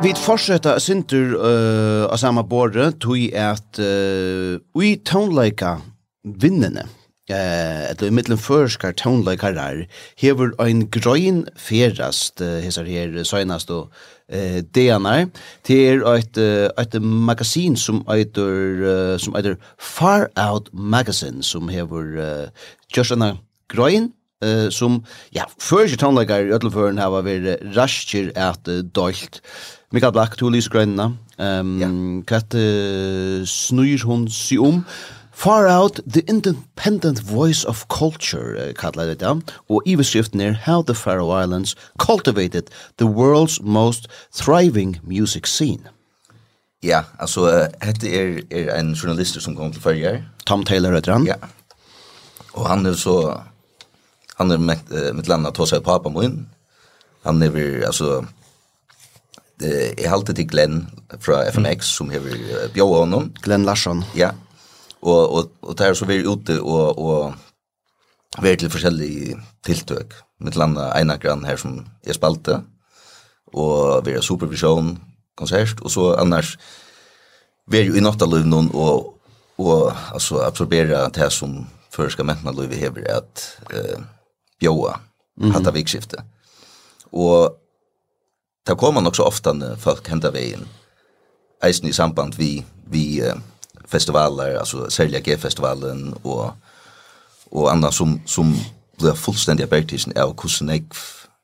[0.03, 5.79] Vi fortsätter syntur uh, av samma båre, tog at uh, vi tonleika
[6.25, 6.87] vinnene
[7.25, 9.87] eh i mittlen førskar tonleikarar
[10.21, 13.89] hever ein grøyn ferast uh, hesar her søgnast og
[14.29, 15.29] eh DNR
[15.63, 22.49] til et, eitt et magasin som eitur uh, som eitur Far Out Magazine sum hevur
[22.95, 23.37] just anna
[23.69, 24.11] grøyn,
[24.45, 25.01] uh, som,
[25.35, 29.41] ja, først tannleikar i Øtleføren har vært raskir at uh, dølt.
[29.95, 31.11] Mikael Black, to lyser grønna.
[31.37, 31.89] Um, ja.
[32.29, 34.83] Hva uh, snur hun si om?
[35.35, 39.55] Far Out, The Independent Voice of Culture, uh, kallar det det.
[39.69, 45.89] Og iverskriften er How the Faroe Islands Cultivated the World's Most Thriving Music Scene.
[46.83, 50.23] Ja, altså, uh, hette er, er en journalist som kom til førre.
[50.45, 51.27] Tom Taylor heter han.
[51.27, 51.35] Ja.
[52.53, 53.35] Og han er så
[54.35, 54.77] han er med
[55.15, 56.49] mitt landa tog sig pappa min.
[57.23, 58.25] Han er vel alltså
[59.59, 60.87] det er alltid till Glenn
[61.19, 61.79] från mm.
[61.81, 62.19] som har
[62.73, 63.33] bjöd honom.
[63.41, 64.03] Glenn Larsson.
[64.15, 64.31] Ja.
[64.99, 67.33] Och och och er så vi är ute och och
[68.41, 70.13] vi til forskjellige tiltøk.
[70.39, 72.61] Mitt landa ena grann her som är spalte
[73.53, 74.99] och vi är supervision
[75.37, 76.57] konsert och så annars
[77.67, 79.13] vi är ju i nattalöv noen och
[79.57, 83.99] och altså absorbera det som förska mentna löv vi hever at eh,
[84.59, 84.99] bjóa
[85.37, 85.53] mm -hmm.
[85.53, 86.17] hatta vikskifte.
[87.11, 87.55] Og
[88.65, 90.67] ta koma nok ofta ofta folk henda vegin.
[91.63, 93.21] Eisen i samband vi vi
[93.85, 96.53] festivaler, altså Selja G-festivalen og
[97.51, 98.55] og anna som som
[98.97, 100.83] blir fullständiga bergtisen er och kusen jag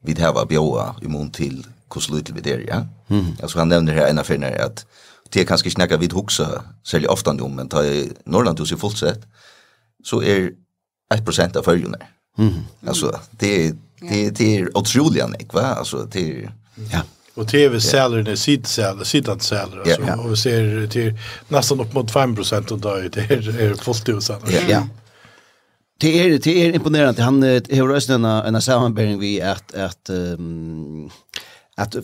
[0.03, 2.85] vid här var bjóa i mån till kusen lite vid det, ja.
[3.07, 3.25] Mm.
[3.41, 4.85] Alltså han nämner här en affär när att
[5.29, 9.25] det kanske snacka vid huxa sälja ofta om men ta i Norrland hos i fullsätt
[10.03, 10.51] så är
[11.13, 11.97] 1% av följande.
[11.97, 12.53] Mm Mm.
[12.87, 13.75] Alltså det
[14.09, 15.61] det det är otroligt nek va?
[15.61, 16.49] Alltså det
[16.91, 17.01] ja.
[17.33, 20.21] Och tv säljer det sitt säljer sidan säljer alltså.
[20.23, 21.17] och vi ser till
[21.47, 22.37] nästan upp mot 5
[22.71, 24.31] och då är det är fullt hus
[24.69, 24.87] Ja.
[25.99, 27.23] Det är det är imponerande.
[27.23, 31.09] Han har rösten en en sammanbäring vi att att um,
[31.75, 31.95] att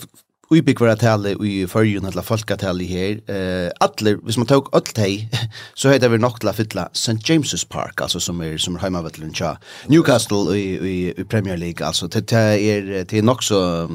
[0.49, 3.19] ubyggvara tale i förjun eller folkatale här.
[3.31, 5.29] Eh alla, hvis man tog allt tej
[5.73, 9.33] så heter vi nog till fylla St James's Park alltså som är som är hemmavallen
[9.33, 9.57] tja.
[9.87, 13.89] Newcastle i i, i Premier League alltså det är det är nog så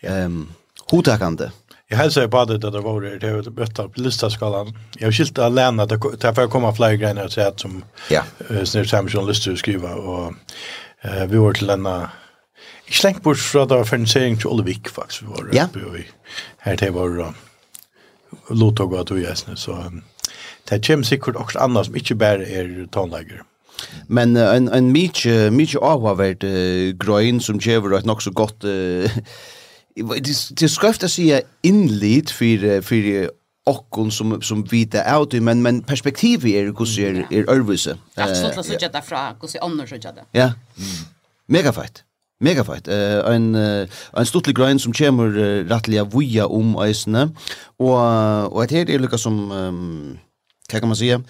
[0.00, 0.48] ehm
[0.90, 1.50] hotakande.
[1.88, 4.78] Jag hälsar på det där det var det det bästa på listaskalan.
[4.98, 8.22] Jag skilt att lämna det därför komma fler grejer att säga som ja.
[8.64, 10.32] snur Samson skriva och
[11.02, 12.10] eh vi var till denna
[12.86, 15.64] Ikke lengt bort fra det var fernisering til Olvik, faktisk, vi var ja.
[15.64, 16.04] oppe i.
[16.64, 17.32] Her til var uh,
[18.50, 20.02] Lotog og Atu Gjesne, så um,
[20.70, 23.44] det kommer sikkert også annet som ikke bare er tonlager.
[24.08, 28.64] Men uh, en, en mykje, mykje avhavert uh, grøyn som kjever et nok så godt...
[28.64, 29.10] Uh,
[29.94, 31.28] det skrøft å si
[31.62, 33.28] innlit for, for
[33.70, 37.96] okkon som som vita out men men perspektivet är hur ser är örvuse.
[38.16, 40.04] Absolut så jätte från hur ser annor ut.
[40.04, 40.24] jätte.
[40.32, 40.52] Ja.
[41.46, 42.04] Mega fight.
[42.40, 42.88] Mega fight.
[42.88, 47.30] Eh uh, ein uh, ein stuttlig grind som kemur uh, rattliga via om eisene.
[47.78, 50.18] Og og et her er lukka som um,
[50.70, 51.20] hva kan man säga?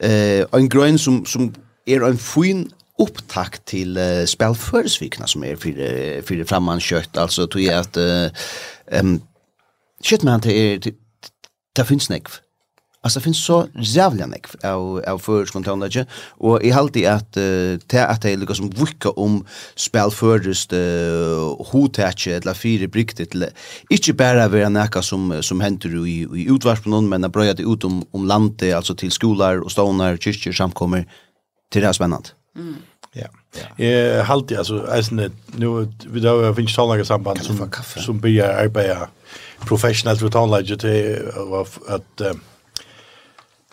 [0.00, 1.54] Eh uh, ein grind som som
[1.86, 7.62] er ein fin upptakt till uh, spelförsvikna som är för för framman kött alltså tog
[7.62, 8.28] jag att uh,
[9.00, 9.22] um,
[10.02, 10.92] shit man det
[11.76, 12.47] det finns nekv.
[13.02, 17.74] Alltså finns så jävla nek av av för spontanlege och i halt i att uh,
[17.92, 23.46] att det är som vucka om spel förrest uh, hotäche eller fyra briktet till
[23.88, 27.62] inte bara vara näka som som händer i i utvars någon men att bröja det
[27.62, 31.06] ut om om landet alltså till skolor och stånar kyrkor samkommer
[31.72, 32.28] till det här spännande.
[32.56, 32.76] Mm.
[33.12, 33.84] Ja.
[33.84, 35.28] Eh halt alltså alltså nu
[36.06, 39.08] vi då finns taliga samband som som blir arbeta
[39.66, 41.18] professionellt utan läge till
[41.88, 42.22] att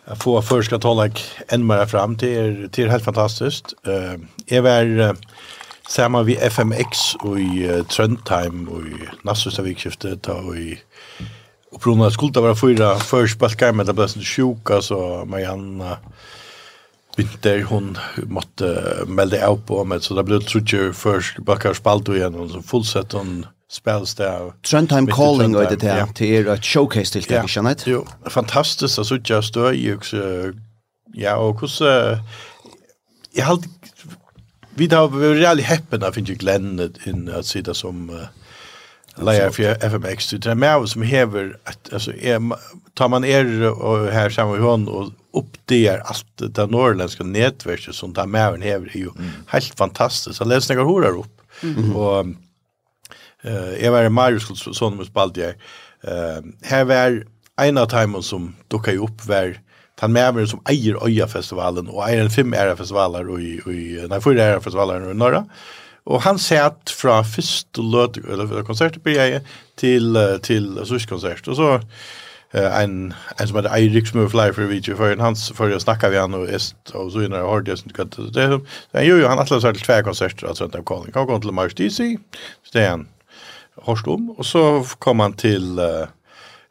[0.06, 3.74] att få förska talag än mer fram till till helt fantastiskt.
[3.88, 5.16] Eh är väl
[5.90, 10.80] samma vi FMX och i Trondheim och i Nassusavik skiftet och i
[11.72, 15.98] och Brunna skulle vara fyra först baskar med det sjuka så alltså Marianna
[17.18, 22.36] Vinter hon måtte melde av på med så det blev trutje först bakkar spalt igen
[22.36, 24.54] och så fullsett hon spelstav.
[24.64, 27.88] Trondheim Calling og det der, det er et showcase til det, ikke sant?
[27.88, 30.52] Jo, fantastisk, altså i också.
[31.18, 32.18] ja, og hvordan,
[33.36, 33.60] jag har
[34.78, 38.12] vi har really reellig heppen, jeg finner Glenn in att sida som
[39.18, 41.58] leier för FMX, det är med som hever,
[42.22, 42.40] är,
[42.94, 47.96] tar man er och här samma med hånd, och upp det allt det norrländska nätverket
[47.96, 49.10] som tar med en hever är ju
[49.48, 50.36] helt fantastiskt.
[50.36, 51.42] Så läser jag hur upp.
[51.96, 52.26] Och
[53.46, 55.38] Eh jag var Marius son med spalt.
[55.38, 55.54] Eh
[56.64, 57.24] här var
[57.62, 59.58] en av timmen som dukka upp var
[60.00, 64.08] han med som eier Øya festivalen og eier en fem era festivaler og i i
[64.10, 65.46] nei fyra era festivaler i norra.
[66.06, 69.42] Og han satt fra første løt eller konsert på jeg
[69.78, 71.48] til til Asus konsert.
[71.48, 71.80] Og så
[72.54, 76.10] en en som heter Eirik som er flyer for video for hans för jag snackar
[76.10, 79.06] vi han och est och så innan jag har det så kan det det han
[79.06, 82.18] jo jo han atlas till två konserter alltså att han kan gå till Mars DC
[82.64, 83.08] så det han
[83.84, 84.62] hørst om, og så
[85.04, 86.08] kom han til, uh,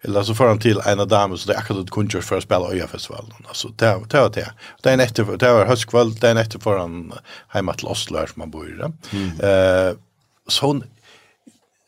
[0.04, 2.40] eller så får han til en av damer, så det er akkurat et kunnskjørs for
[2.40, 3.44] å spille Øyafestivalen.
[3.48, 4.24] Altså, det var det.
[4.38, 4.72] det.
[4.82, 6.98] Det er en etter, det var høstkvall, det er en etter for han
[7.54, 8.76] hjemme til Oslo her som han bor i.
[8.80, 8.90] det.
[9.12, 9.30] Mm.
[9.40, 9.92] Uh,
[10.52, 10.74] så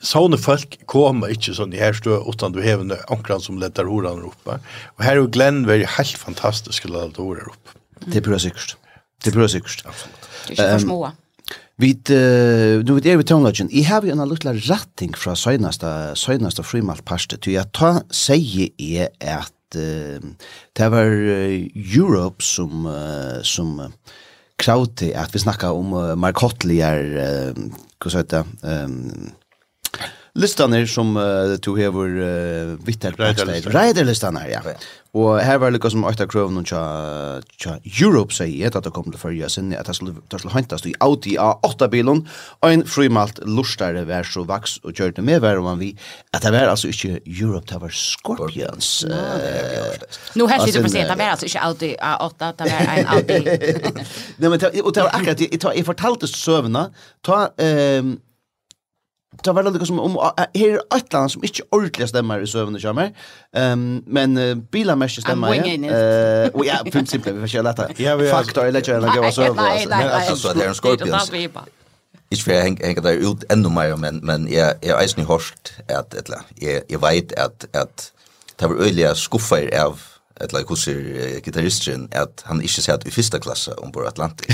[0.07, 4.29] sånne folk kommer ikke sånn i her stå, utan du hever ankran som letter horene
[4.29, 4.59] oppe.
[4.97, 7.77] Og her er Glenn veldig helt fantastisk å lette horene oppe.
[8.07, 8.77] Det prøver sikkert.
[9.25, 9.87] Det prøver sikkert.
[9.89, 10.29] Absolutt.
[10.47, 10.99] Det er ikke for små.
[11.07, 11.23] Um,
[11.77, 16.15] Vid, uh, nu vet er vi tonlagen, jeg har jo en lukla ratting fra søgnasta,
[16.17, 20.25] søgnasta frimalt parste, til jeg ta sier er at uh,
[20.73, 23.91] det var uh, Europe som, uh, som uh,
[24.57, 27.05] krav til at vi snakka om uh, markottligar,
[27.53, 29.35] uh, hva sier det, um,
[30.37, 34.63] listaner som uh, to hever uh, vittar Reiderlistan her, ja.
[34.65, 34.77] ja.
[35.17, 36.81] Og her var lukka som øyta krøvn tja,
[37.57, 41.37] tja Europe sier at det kom til førja sinne at det skulle hantast i Audi
[41.41, 42.21] A8-bilen
[42.61, 45.95] og en frimalt lustare vær så vaks og kjørte med vær om vi
[46.37, 48.91] at det var altså ikke Europe, det var Scorpions.
[50.37, 53.41] Nå her sitter på seg, det var altså ikke Audi A8, det var en Audi.
[54.41, 56.91] Nei, men og det var akkurat, jeg fortalte søvna,
[57.25, 57.47] ta
[59.45, 62.47] det var lite som om her er et eller annet som ikke ordentlig stemmer i
[62.47, 63.11] sövande kommer.
[63.57, 65.49] um, men uh, bilar mest stämmer.
[65.49, 67.89] Eh och ja, för simpelt vi får försöker lätta.
[67.97, 69.55] Ja, vi faktor eller jag eller gå så.
[69.89, 71.33] Men alltså så där en skorpions.
[72.31, 75.73] Ich wäre hängt henger der ut enda mer men men jag jag är inte hörst
[75.89, 78.13] att eller jeg, jeg vet at, at
[78.61, 80.01] det var öliga skuffer av
[80.41, 84.47] ett like er gitarristen att han inte sett i första klassa om på Atlantic.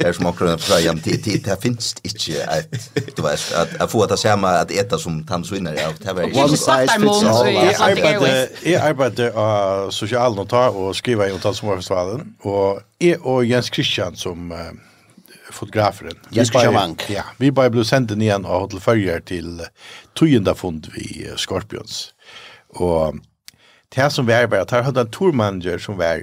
[0.00, 3.90] Är smakar den på jam tid tid det finns inte att du vet att att
[3.90, 9.32] få att samma att äta som tandsvinnare av det var ju Jag arbete är arbete
[9.32, 14.54] av social nota och skriva i tandsvinnarfestivalen och är och Jens Christian som
[15.50, 16.18] fotografen.
[16.30, 17.10] Jens Christian Wank.
[17.10, 19.62] Ja, vi bara blev sända ner av Hotel Färger till
[20.18, 22.14] Tujendafond vid Scorpions.
[22.68, 23.14] Och
[23.94, 26.22] det som var bara, det hadde en tourmanager som var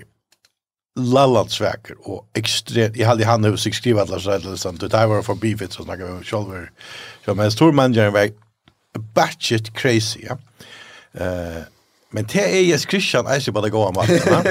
[0.99, 5.36] lallandsväcker och ekstremt, jag hade han hus skrivet alle så eller sånt, det var för
[5.36, 6.71] beefit så snackar vi själver.
[7.25, 8.29] Så men tourmanageren var
[9.15, 10.38] batshit crazy, ja.
[11.13, 11.62] Eh,
[12.12, 14.43] men det är Jes Christian är ju bara gå maten, ja.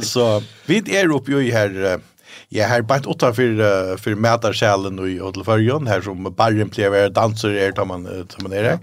[0.00, 2.00] Så vid är uppe ju här
[2.48, 7.08] Ja, här bara åtta för för mätarskälen och i Hotel Färjön här som barren blir
[7.08, 8.78] danser, är tar man tar man det.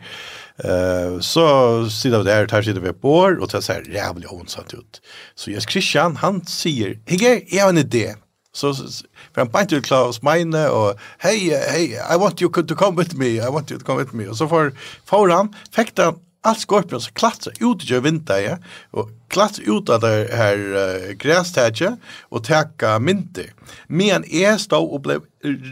[0.58, 4.74] Eh så sitter vi där tar sitter vi på år och det ser jävligt onsant
[4.74, 5.02] ut.
[5.36, 8.16] Så Jens Christian han säger, "Hej, jag har en idé."
[8.56, 11.86] Så för han bant ut Klaus Meine och hej hej
[12.16, 13.28] I want you to come with me.
[13.28, 14.74] I want you to come with me." Och så får
[15.06, 16.13] får han fäkta
[16.44, 18.58] allt skorpion så klatsa ut i vinter ja
[18.92, 23.54] och klatsa ut av det här uh, grästäcket och täcka mynter.
[23.88, 25.22] Men jeg stod och blev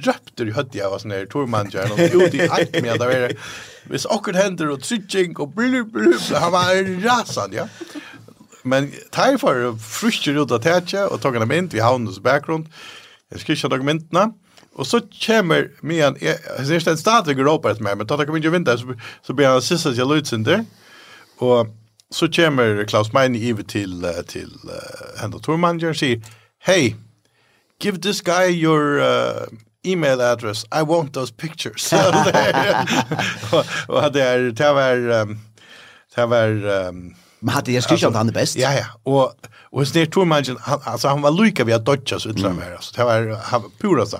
[0.05, 3.31] røpter i hödja av sån här tormanjaren og ut i alt med det var
[3.89, 6.69] Hvis akkurat hender og trygging og blub, blub, han var
[7.05, 7.67] rasande, ja.
[8.63, 12.67] Men Taifor frusjer ut av tætje og tok han mynd, vi har havnens bakgrunn.
[13.31, 14.27] Jeg skal ikke dokumentene.
[14.75, 18.39] Og så kommer Mian, jeg ser ikke en stadig råper etter meg, men da kommer
[18.39, 20.63] ikke vinter, så, så blir han siste til Lutzinder.
[21.43, 21.73] Og
[22.11, 26.21] så kommer Klaus Meine iver til, til uh, henne tormanageren og sier,
[26.61, 26.95] «Hey,
[27.79, 29.01] give this guy your...
[29.01, 29.47] Uh,
[29.83, 31.93] email address I want those pictures.
[33.87, 35.39] och det är det var um,
[36.15, 38.55] det var um, Men hade jag skrivit om han är bäst?
[38.57, 38.85] Ja, ja.
[39.03, 39.33] Och,
[39.69, 40.43] och snär tror man
[40.83, 42.53] alltså han var lika vid att dodja så ytterligare.
[42.53, 42.73] Mm.
[42.73, 44.17] Alltså, det var han, pura så.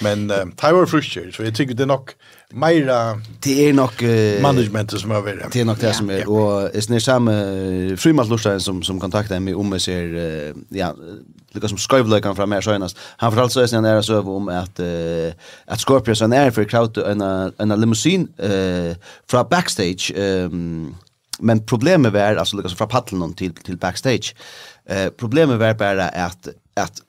[0.00, 2.10] Men uh, det var frustrerande, så jag tycker det är nog
[2.50, 5.52] Meira Det är nog uh, managementet som har varit.
[5.52, 7.32] Det är nog det som är och är snär samma
[7.96, 10.94] frimalslustaren som som kontaktar mig om jag ser uh, ja
[11.54, 12.96] lika som skövlökan fram här sjönast.
[13.16, 15.32] Han får alltså sen nära så om att uh,
[15.66, 17.20] att Scorpius är nära för crowd en
[17.58, 18.96] en limousin eh
[19.30, 20.94] från backstage ehm
[21.38, 24.34] men problemet var alltså lika som från paddeln till till backstage.
[24.86, 27.02] Eh problemet var bara att att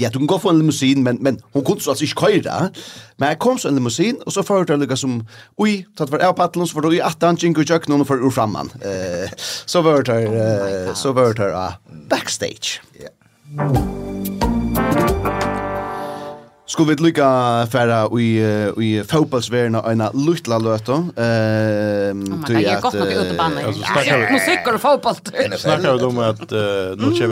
[0.00, 2.70] Ja, att hon går för en limousin men men hon kunde så alltså ikke køyre.
[3.16, 5.26] Men jeg kom så en limousin och så förde jeg liksom
[5.58, 8.70] oj tatt var airpaddeln så var det i attan jinko jök någon för ur framman.
[8.82, 9.30] Eh
[9.66, 11.74] så vart det så vart det
[12.10, 12.80] backstage.
[13.00, 13.17] Ja.
[13.56, 15.37] Thank you.
[16.68, 17.26] Skulle vi lykka
[17.72, 18.26] færa i
[18.84, 20.34] i fotbollsvärna ena oh my
[21.16, 23.74] Ehm du är gott nog ute på banan.
[24.32, 25.14] Musik och fotboll.
[25.58, 26.50] Snackar du om att
[26.98, 27.26] Norge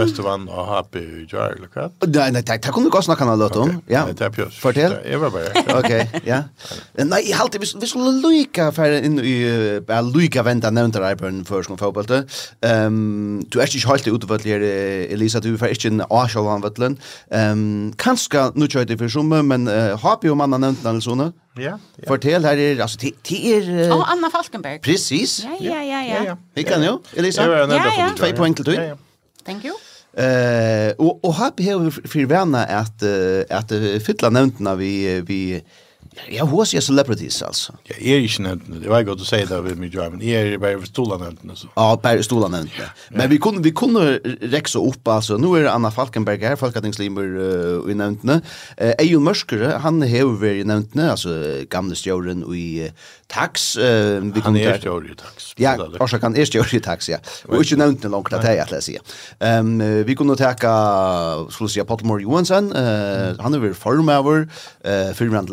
[0.48, 1.68] og HP Happy Jar eller
[2.06, 2.60] nei, Nej nej tack.
[2.60, 3.82] Tack kunde gå snacka løte om.
[3.88, 4.06] Ja.
[4.60, 4.94] Fortell.
[5.74, 6.42] Okej, ja.
[6.96, 11.44] Nei, jeg halte, vi skulle lykka færa inn i bara lykka vänta nämnda där på
[11.44, 12.24] först och fotboll.
[12.62, 16.96] Ehm du er ikke helt ute vad Elisa du för inte Arsenal vann
[17.30, 20.82] Um, kanske nu tror jag det för om, men uh, har vi jo Anna nämnt
[20.82, 21.32] den sånne?
[21.56, 21.78] Ja.
[21.96, 22.08] ja.
[22.08, 24.80] Fortell här er, alltså det är Ja, oh, Anna Falkenberg.
[24.80, 25.44] Precis.
[25.44, 26.24] Ja, ja, ja, ja.
[26.24, 26.62] Ja, ja.
[26.62, 26.98] kan ju.
[27.16, 27.42] Elisa.
[27.42, 28.32] Ja, ja, ja.
[28.36, 28.74] poeng til till.
[28.74, 28.96] Ja, ja.
[29.44, 29.74] Thank you.
[30.16, 33.02] Eh, och och har vi för vänner att
[33.50, 33.72] att
[34.06, 35.62] fylla nämntna vi vi
[36.16, 37.72] Ja, jag hos jag celebrities alltså.
[37.84, 40.58] Ja, är ju nevnt Det var godt å si det med mig men är det
[40.58, 41.68] bara stolarna nämnt så.
[41.74, 42.72] Ja, bara stolarna nämnt.
[43.08, 45.36] Men vi kunde vi kunde räcka upp alltså.
[45.36, 48.24] Nu är det Anna Falkenberg här, Falkatingslimer, uh, i nämnt.
[48.24, 48.36] Eh
[48.86, 51.30] uh, Ejon Mörskere, han har varit nämnt nu alltså
[51.70, 52.90] gamla stjorden i uh,
[53.26, 55.54] tax eh vi kan är i tax.
[55.56, 57.18] Ja, och kan er stjord i tax ja.
[57.48, 58.98] Och inte nämnt långt att jag läser.
[59.40, 65.46] Ehm vi kunde ta skulle si, Patmore Johansson, eh han är väl formøver, uh, förrän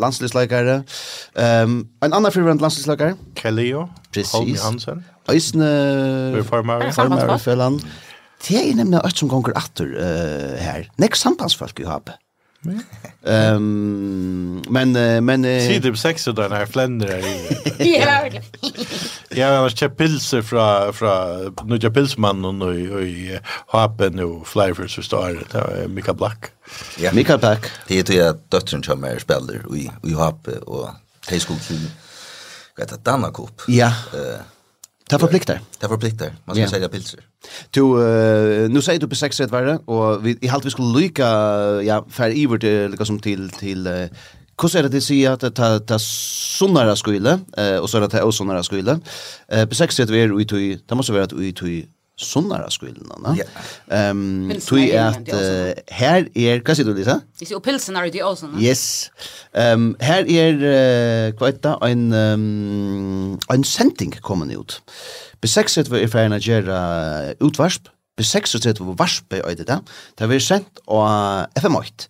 [0.53, 1.63] landslagare.
[1.63, 3.15] Um, en annan förvänt landslagare.
[3.35, 3.89] Kelio.
[4.13, 4.33] Precis.
[4.33, 5.03] Holmi Hansen.
[5.29, 5.65] Øysene.
[5.65, 7.81] Eisne reformer reformer för land.
[8.47, 10.89] Det er nemlig alt som gånger atter uh, her.
[10.97, 12.17] Nek sambandsfolk i Habe.
[13.25, 14.91] Ehm men
[15.25, 17.59] men Ser du sex och den här fländer i.
[17.99, 18.29] Ja.
[18.29, 18.41] Ja,
[19.29, 25.03] jag har köpt pilser från från Nudja Pilsman och nu i Hapen och Flyvers och
[25.03, 26.45] Star där Mika Black.
[26.97, 27.65] Ja, Mika Black.
[27.87, 30.89] Det är det att dottern som är spelar i i Hape och
[31.29, 31.91] High School King.
[32.75, 33.61] Gata Danna Cup.
[33.67, 33.87] Ja.
[33.87, 34.39] Eh
[35.13, 35.61] Det förpliktar.
[35.79, 36.33] Det förpliktar.
[36.45, 36.71] Man ska yeah.
[36.71, 37.19] sälja pilser.
[37.69, 40.99] Du uh, nu säger du på sex rätt värre och vi i halt vi skulle
[40.99, 41.27] lycka
[41.81, 44.07] ja för iver till liksom till till uh,
[44.53, 47.97] Hvordan er det til å si at det er ta sunnere skole, eh, og så
[47.97, 48.99] er det ta sunnere skole?
[49.49, 51.79] Eh, på 60 er vi ute i, det måste være at vi er ute i
[52.25, 53.35] sunnare skulene.
[53.37, 53.47] Ja.
[53.93, 55.29] Ehm tui at
[55.93, 57.19] her er hva sier du Lisa?
[57.41, 58.51] Jeg sier pilsen er det også.
[58.61, 59.11] Yes.
[59.55, 64.79] Ehm her er kvæta ein ein sending kommen ut.
[65.43, 67.89] Besexet var i ferna gera utvarsp.
[68.17, 69.67] Besexet var varspe i det.
[70.19, 72.07] Det var sendt av FM8.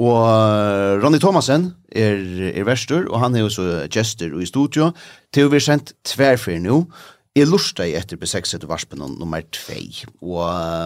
[0.00, 2.20] Og Ronny Thomasen er,
[2.54, 4.90] er verstur, og han er jo så gestur i studio.
[5.34, 6.78] Til vi er sendt tverfer nå,
[7.32, 9.76] Jeg lurer i etter B6 etter varspen nummer 2.
[10.20, 10.40] Og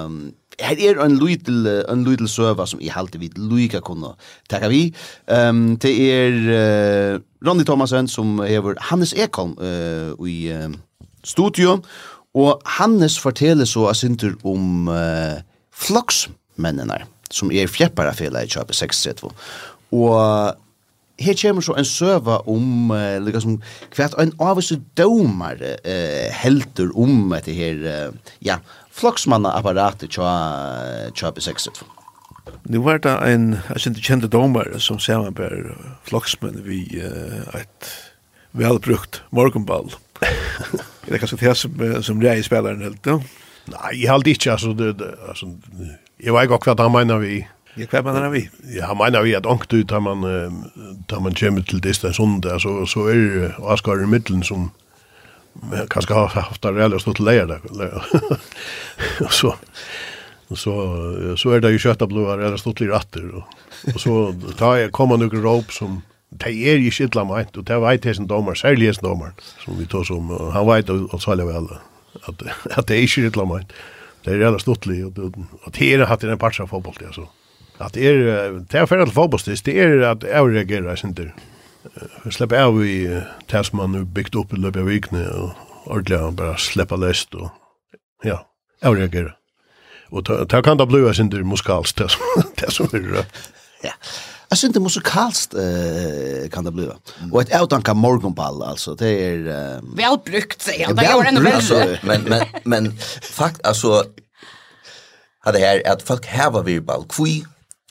[0.06, 0.18] um,
[0.62, 4.12] her er en lydel, en lydel søva som jeg halte vidt lyga kunne
[4.50, 4.84] takka vi.
[5.26, 10.70] Um, det er uh, Ronny Thomasen som hever Hannes Ekholm uh, i uh,
[11.26, 11.80] studio.
[12.38, 15.42] Og Hannes forteller så asinter om uh,
[15.74, 20.14] floksmennene som er fjeppara fela i kjøpet 6 Og
[21.18, 23.60] her kommer så en søva om uh, liksom,
[23.96, 28.58] hvert en avvise domar uh, helter om etter her uh, ja,
[28.96, 30.32] floksmannaapparatet tja,
[31.16, 31.82] tja besekset.
[32.70, 37.42] Nu var det en, jeg kjente kjente domar som ser man samarbeid floksmenn vi uh,
[37.56, 37.90] et
[38.56, 39.90] velbrukt morgenball.
[41.06, 43.18] er det kanskje det som, som det er i spilleren helt, ja?
[43.66, 44.94] Nei, jeg halte ikke, altså, det,
[45.26, 45.48] altså,
[46.22, 47.40] jeg vet ikke hva han mener vi
[47.76, 48.46] Ja, hva mener vi?
[48.72, 50.24] Ja, han mener vi at ångt ut da man,
[51.10, 54.70] da man kommer til Distan Sunde, så, så er det Asgard i middelen som
[55.92, 57.60] kanskje har haft det reelle stått leier der.
[59.24, 59.54] og så,
[60.54, 60.74] så,
[61.36, 63.24] så er det jo kjøtt av blod reelle stått litt ratter.
[63.32, 63.56] Og,
[63.92, 64.18] og så
[64.58, 66.02] tar jeg, kommer noen råp som
[66.36, 69.30] Det er ikke illa meint, og det vet jeg som domar, særlig som domar,
[69.62, 71.68] som vi tås om, han veit og særlig vel
[72.26, 72.42] at,
[72.76, 73.72] at det er ikke illa meint.
[74.24, 77.06] Det er reelle stått litt, og og det er hatt i den parts av fotbollet,
[77.06, 77.28] altså.
[77.30, 77.45] Ja,
[77.78, 79.12] at det er, det er ferdig
[79.44, 81.30] til det er at jeg reagerer, jeg synes det.
[82.30, 83.06] Slepp av i
[83.50, 85.50] det som man har bygd opp i løpet av vikene, og
[85.86, 87.50] ordentlig bare sleppa lest, og
[88.24, 88.40] ja,
[88.82, 89.36] jeg reagerer.
[90.10, 92.00] Og det kan da bli, jeg synes det er musikalsk,
[92.60, 93.26] det som er det.
[93.84, 93.94] Ja,
[94.50, 95.56] jeg synes det er musikalsk
[96.52, 96.90] kan det bli.
[97.32, 99.48] Og et avtanka morgenball, altså, det er...
[99.78, 101.98] Um, velbrukt sier han, det gjør enda vel.
[102.06, 104.04] Men, men, men, fakt, altså,
[105.46, 107.44] Hade här att folk hever virball, kvig,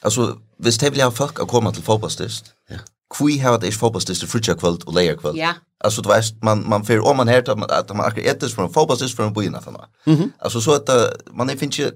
[0.06, 2.46] Alltså, visst det vill jag folk att komma till fotbollstest.
[2.70, 2.78] Ja.
[3.18, 5.38] Kvi har det är fotbollstest i frutja kväll och lejer kväll.
[5.38, 5.54] Ja.
[5.84, 8.48] Alltså, du vet, man, man får om man här att man, att man akkurat äter
[8.48, 9.56] från fotbollsdist från byn.
[9.56, 10.30] Mm -hmm.
[10.40, 10.90] Alltså, så att
[11.32, 11.92] man är finns ju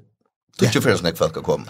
[0.59, 1.65] tutsi fyrir snakk folk að koma.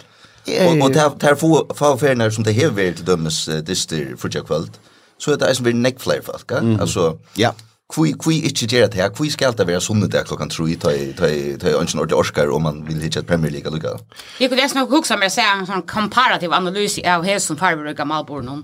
[0.66, 4.70] Og, og det er få ferner som det hever til dømes uh, dyster frutja kvöld,
[5.18, 6.50] så er det eisen vi nekk flere folk.
[6.50, 6.80] Mm.
[6.80, 7.52] Altså, ja.
[7.90, 9.30] Kvui kvui ikkje gera det her.
[9.30, 12.84] Skal det vera sunne der klokkan 3 ta ta ta ungen orð orskar om man
[12.86, 13.98] vil hitja Premier League lukka.
[14.40, 18.62] Jeg kunne nesten hugsa meg seg en sånn komparativ analyse av Hesson Farber og Gamalbornon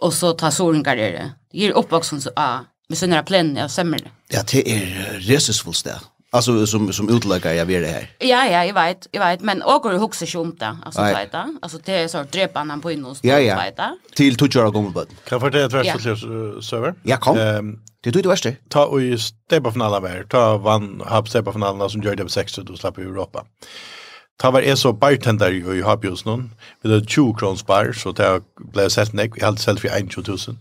[0.00, 1.34] og så ta Soren Garere.
[1.50, 4.02] Det gir oppvaksen av med sunnere plenen av semmer.
[4.32, 5.98] Ja, det er resesfullst det.
[6.32, 8.10] Alltså som som utlägger jag vill det här.
[8.18, 11.58] Ja ja, jag vet, jag vet, men och går huxa sjumta, alltså tajta.
[11.62, 13.56] Alltså det är så drepa han på innos ja, ja.
[13.56, 13.96] tajta.
[14.14, 15.04] Till år kommer på.
[15.28, 15.98] Kan för det tvärs ja.
[16.62, 16.94] server?
[17.02, 17.38] Ja, kom.
[17.38, 18.50] Ehm Det tog det värsta.
[18.68, 20.24] Ta och stepa alla vär.
[20.28, 23.44] Ta vann hab stepa alla som gjorde det på 6 och då slapp Europa.
[24.40, 26.46] Ta var jeg så bartender i Habjus noen.
[26.80, 28.28] Vi hadde 20 kroner bar, så det
[28.72, 29.34] ble jeg selv nek.
[29.36, 30.54] Jeg hadde selv for 21 000.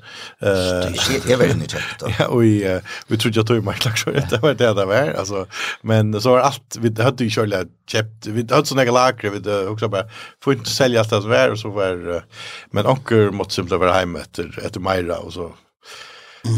[0.44, 0.90] Uh,
[1.24, 2.04] Det er veldig kjøpt.
[2.18, 5.14] Ja, og vi trodde jeg tog meg slags, det var det det var.
[5.22, 5.46] Altså,
[5.88, 9.60] men så var alt, vi hadde jo kjørlig kjøpt, vi hadde sånne lagre, vi hadde
[9.72, 10.10] også bare
[10.44, 13.86] funnet å selge alt det som var, og så var, uh, men onker måtte simpelthen
[13.86, 15.48] være hjemme etter, etter Meira, og så,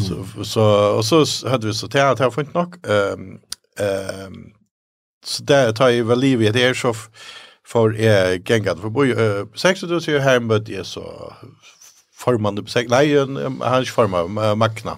[0.07, 0.65] så, så,
[0.97, 1.21] og så
[1.53, 3.29] hadde vi så, det har jeg funnet nok, um,
[3.77, 4.41] um,
[5.23, 6.95] så där tar jag väl livet här så
[7.65, 9.15] för är gängat för boy
[9.55, 11.33] 60 då så här med det så
[12.13, 13.17] formande på sig nej
[13.61, 14.97] han formar makna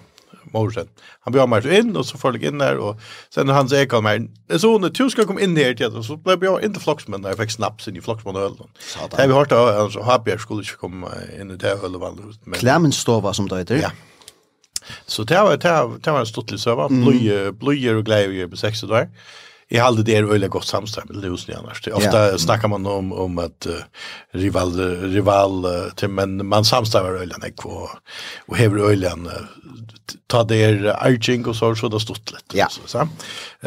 [0.54, 0.88] morsen.
[1.20, 3.00] Han bjöd mig in och så följde jag in där och
[3.30, 6.18] sen han sa ekal mig, så när du ska komma in här till och så
[6.18, 8.68] blev jag inte flocksmän när jag fick snaps in i flocksmannölen.
[9.10, 11.08] Det har vi hört av alltså Habjer skulle inte komma
[11.42, 13.76] in i det eller vad men Klemmenstova som det heter.
[13.76, 13.92] Ja.
[15.06, 15.58] Så det var
[16.04, 18.88] det var en stottlig server blöjer blöjer och glädje på 60.
[19.76, 21.88] Jag hade det är öle gott samstäm med Lewis ni annars.
[21.88, 22.38] Ofta ja.
[22.38, 23.74] snackar man om om att uh,
[24.32, 27.90] rival rival uh, till men man samstämmer öliga när och
[28.46, 29.32] och hever öle uh,
[30.28, 32.68] ta det arching och så så det stått lite ja.
[32.70, 33.00] så så.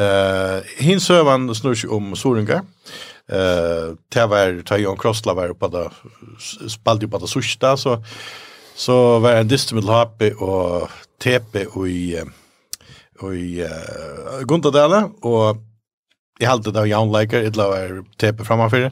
[0.01, 2.65] Eh hin sövan snurr om Soringa.
[3.29, 5.91] Eh det var ta Jon Krossla var på det
[6.69, 8.05] spalt på det sista så
[8.77, 10.91] så var en dist med Happy och
[11.23, 12.23] TP och i
[13.21, 15.57] och i uh, Gundadale och
[16.41, 18.91] jeg halte det av Jan Leiker, et la var tepe framför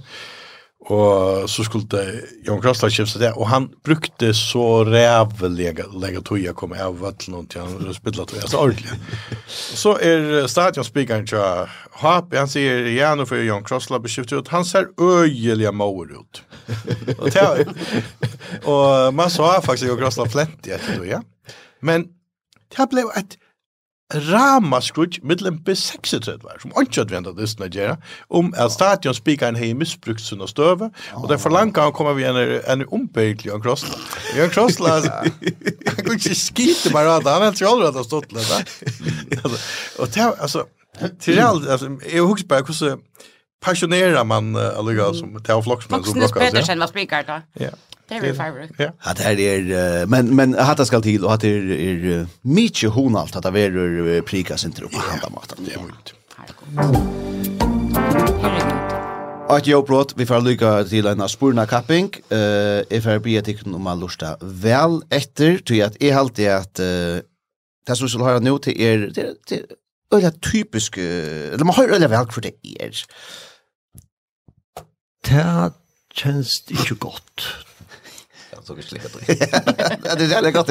[0.85, 2.03] og så skulle
[2.45, 7.65] Jon Krasla kjøpse det, og han brukte så rævelega lega tøya kom av vattnet til
[7.65, 8.99] han spillet tøya, så ordentlig.
[9.49, 11.41] Så er stadionspikeren til
[12.03, 16.43] Hap, han sier ja, nå får Jon Krasla beskjøpt ut, han ser øyelige mauer ut.
[17.19, 17.65] og, til,
[18.69, 21.23] og man sa faktisk Jon Krasla flent i etter tøya,
[21.81, 22.11] men
[22.75, 23.39] det ble et
[24.31, 27.97] ramaskrutt mittlen B36 var, som ikke adventa distene gjerne,
[28.31, 30.91] om at stadion spikeren hei misbrukt sin og støve,
[31.21, 33.99] og derfor langt han kommer vi en, en ombyggelig Jan Krossla.
[34.37, 38.33] Jan Krossla, han kunne ikke skite bare at han hadde ikke aldri at han stått
[38.35, 38.51] litt.
[39.99, 40.67] Og det, altså,
[41.21, 43.01] til real, altså, jeg husker bare hvordan
[43.61, 46.53] passionerar man uh, alltså som Theo Flocksman så blockar så.
[46.53, 47.65] Petersen var spikar då.
[47.65, 47.71] Ja.
[48.09, 48.75] Det är favorite.
[48.79, 48.93] Ja.
[48.99, 53.17] Att det är men men att det ska till och att det är mycket hon
[53.17, 55.59] allt att det är uh, prika sin tro på handa maten.
[55.65, 56.15] mycket.
[59.49, 62.11] Att jag brott, vi får lycka till en spurna capping.
[62.31, 65.97] Eh Uh, if får bli at ikke om man lusta vel etter, tror jeg at
[66.01, 67.21] jeg alltid att uh,
[67.87, 72.27] det som skulle höra nu till er, det är typisk, eller man har eller väl
[72.33, 73.05] för det er
[75.29, 75.73] det
[76.15, 77.43] känns inte gott.
[78.51, 79.27] Jag såg inte lika det.
[80.17, 80.69] Det är jävla gott.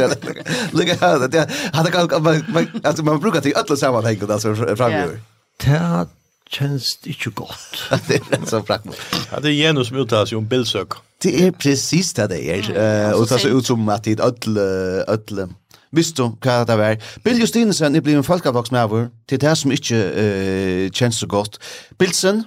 [0.71, 1.27] Lika här.
[1.27, 5.19] Det hade kan man alltså man brukar till alla sammanhang och alltså framöver.
[5.57, 6.07] Det
[6.49, 7.89] känns inte gott.
[8.07, 9.45] Det är så praktiskt.
[9.45, 10.87] igenom som uttalas ju en bilsök.
[11.17, 13.09] Det är precis det det är.
[13.09, 15.49] Eh och så ut som att det alla alla
[15.93, 16.97] Visst du hva det var?
[17.23, 21.59] Bill Justinesen er blevet en folkevoksmæver til det som ikke uh, kjennes så godt.
[21.99, 22.45] Bilsen?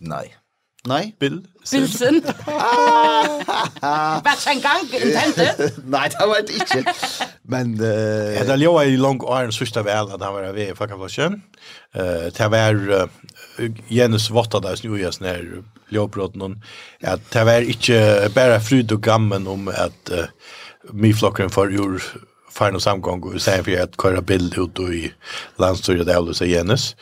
[0.00, 0.24] Nei.
[0.86, 1.14] Nej.
[1.20, 1.46] Bill.
[1.72, 2.22] Bilsen.
[4.24, 5.76] Vad en gang intentet?
[5.94, 6.94] Nei, det var det ikke.
[7.42, 7.86] Men uh,
[8.34, 10.88] ja, det låg i lång iron sørste vel at han var ved i var
[11.20, 13.08] uh, det var uh,
[13.88, 15.62] Jens Votta där nu just sånn her
[16.34, 16.62] någon
[17.02, 20.24] att det var ikke bare fryd og gammen om at uh,
[20.92, 22.00] myflokkeren for gjorde
[22.50, 25.12] färn och samgång och sen för att köra bild ut i
[25.56, 26.96] landstyret där och så genes.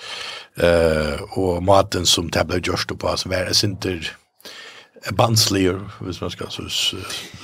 [0.56, 4.00] Eh och maten som tablet just på som är inte
[5.12, 6.66] bandslier, hvis man skal så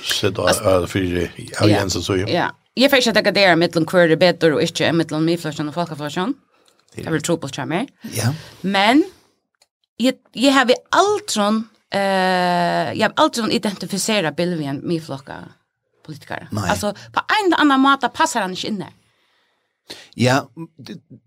[0.03, 1.29] sitte og fyre
[1.61, 2.17] av Jens og så.
[2.27, 5.71] Ja, jeg får ikke tenke det er mittelen hver det bedre og ikke mittelen miflasjon
[5.71, 6.35] og folkeflasjon.
[6.95, 7.87] Jeg vil tro på det kommer.
[8.15, 8.31] Ja.
[8.61, 9.03] Men
[9.99, 15.41] jeg, jeg har vi alt sånn, uh, jeg har alltid sånn identifiseret bilden med miflokka
[16.05, 16.47] politiker.
[16.51, 16.69] Nej.
[16.69, 18.93] Alltså på en eller annan måte passar han inte in där.
[20.17, 20.39] Ja,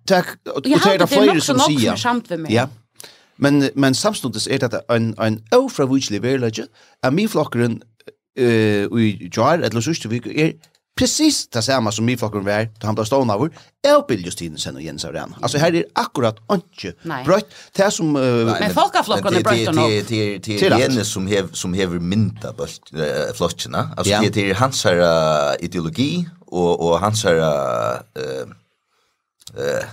[0.09, 0.35] takk.
[0.51, 1.81] Og det er det flere som sier.
[1.81, 2.53] Jeg har det nok som samt ved meg.
[2.53, 2.67] Ja.
[3.39, 6.67] Men, men samstundes er det en, en ofravutslig verlegge,
[7.03, 7.83] at min flokkeren
[8.41, 10.57] uh, i jar, eller sørste vik, er
[10.99, 13.51] precis det samma som min folkrum var då han blev stående över
[13.89, 15.37] är Bill Justinsen och Jens Arena.
[15.43, 16.93] Alltså här är akkurat inte
[17.25, 21.99] brött det som Men folkaflocken är brött Det Till till Jens som hev som hever
[21.99, 22.91] mynta bult
[23.35, 23.91] flotcherna.
[23.97, 28.43] Alltså det är hans här ideologi och och hans här eh
[29.57, 29.85] eh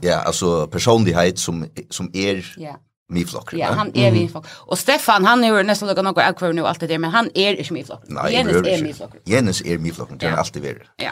[0.00, 2.76] ja alltså personlighet som som är ja.
[3.08, 3.58] Miflokker.
[3.58, 4.50] Ja, han är er miflokker.
[4.66, 7.30] Och Stefan, han är ju nästan lika noe akvar nu allt det där, men han
[7.34, 8.08] är inte min miflokker.
[8.08, 9.10] Nei, Jens min flok.
[9.26, 10.88] Jens är miflokker, det er alltid vært.
[10.96, 11.10] Ja.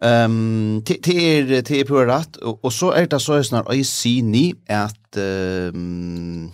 [0.00, 4.22] Ehm, till till till på rätt och så är det så snar, og jeg sier
[4.22, 6.52] ni, att ehm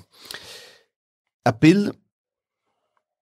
[1.47, 1.91] a Bill,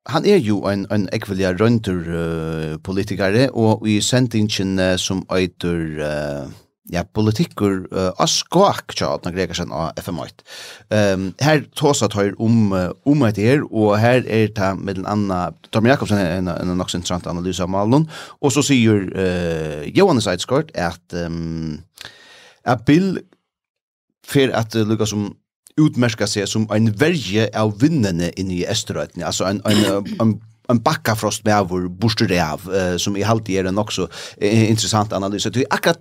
[0.07, 6.01] han er jo en, en ekvelia rønter uh, politikare, og i sentingen uh, som eitur
[6.01, 6.51] Uh,
[6.93, 10.45] ja, politikker uh, av skak tja at greker sen av FM8.
[10.93, 15.09] Um, her tåsa tar om uh, om et her, og her er det med den
[15.09, 18.09] annen, Tom Jakobsen er en, en nok interessant analyse av malen,
[18.41, 21.81] og så sier uh, Johannes Eidsgård at, um,
[22.65, 23.19] at Bill
[24.29, 25.33] fer at uh, lukka som
[25.79, 30.39] utmerka seg som en verje av vinnene inne i Østerøytene, altså en, en, en, en
[30.69, 34.09] en bakkafrost med vår borster av, uh, som i halvt ger en också
[34.43, 35.45] uh, intressant analys.
[35.45, 35.99] Det är akkurat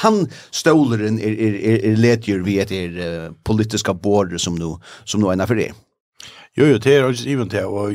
[0.00, 0.28] han
[0.64, 5.28] är er, er, er, er ledger vi etter uh, politiska border som nu, som nu
[5.28, 5.72] är för det.
[6.58, 7.94] Jo, jo, det er også even det, og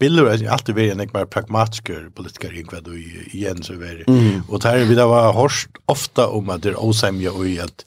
[0.00, 4.08] Biller er alltid vært en mer pragmatisk politiker enn hva du igjen så vært.
[4.10, 4.42] Mm.
[4.48, 7.84] Og det vi da var horst ofta om at det er åsemje og at,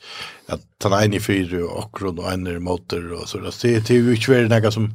[0.47, 3.43] at han er en i fyre og akkurat og en er motor og så.
[3.43, 4.87] Det er jo ikke vært noe som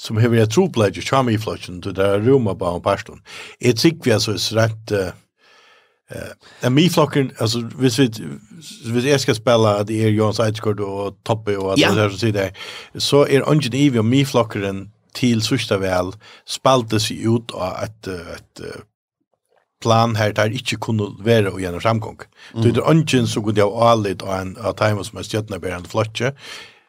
[0.00, 3.20] som hever jeg troplegg i kjami i flotjen, til det er roma bare om parstånd.
[3.60, 6.30] Jeg tykker vi altså er rett, eh,
[6.64, 8.08] uh, mi flokken, altså, hvis vi,
[8.92, 11.92] hvis jeg skal spela at det er Johan Seidskort og Toppe og alt ja.
[11.92, 12.48] det der som sier det,
[12.96, 16.14] så er ungen ivi og mi flokkeren til sørsta vel
[16.48, 18.86] spalte seg ut av et, et, et
[19.80, 22.20] plan her der ikke kunne være og gjennom framgång.
[22.54, 22.62] Mm.
[22.62, 25.90] Det er ungen som kunne ha alit av en av timer som er stjøttene bærende
[25.90, 26.34] flotje,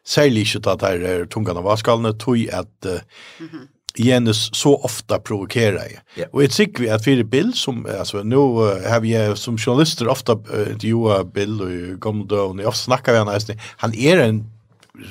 [0.07, 2.99] særlig ikke at det er tungene av vaskalene, tog at uh,
[3.39, 3.67] mm.
[3.99, 6.27] Jens så ofta provokerar jag.
[6.31, 10.33] Och ett sikt vi att för Bill som alltså nu har vi som journalister ofta
[10.33, 13.59] uh, intervjuar Bill och kommer och ni ofta snackar vi han nästan.
[13.77, 14.45] Han är en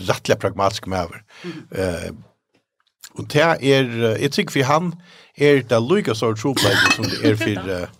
[0.08, 1.22] rättliga pragmatisk mäver.
[1.70, 2.12] Eh
[3.12, 4.96] och det är ett sikt vi han
[5.34, 6.54] är det Lucas och True
[6.96, 7.88] som det är för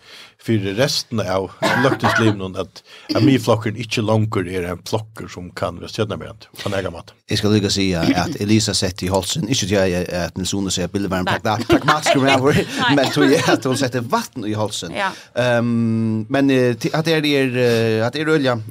[0.59, 1.51] för resten av
[1.85, 2.83] lökteslivet att
[3.15, 6.91] att min flocken inte långt är en flocker som kan vara stödna med att äga
[6.91, 7.13] mat.
[7.27, 10.89] Jag ska lycka säga att Elisa sett i Holsen inte jag att ni sonen säger
[10.89, 14.53] bilden var en plats pragmatisk med över men tror jag att hon sätter vatten i
[14.53, 14.93] Holsen.
[15.35, 16.45] Ehm men
[16.93, 18.63] att det är att det är olja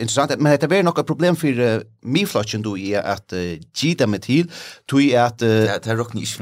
[0.00, 3.32] intressant men det är några problem för min flocken då är att
[3.74, 4.50] gita med till
[4.90, 5.80] tror jag att det är inte.
[5.84, 6.40] Det är rocknish.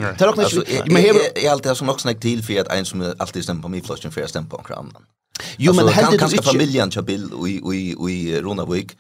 [0.87, 3.69] Men jag är alltid som också snack till för att en som alltid stämmer på
[3.69, 5.03] min flocken för att stämma på annan.
[5.57, 8.97] Jo, men alltså, kan, kanske familjen kör bil i, i, i Ronavik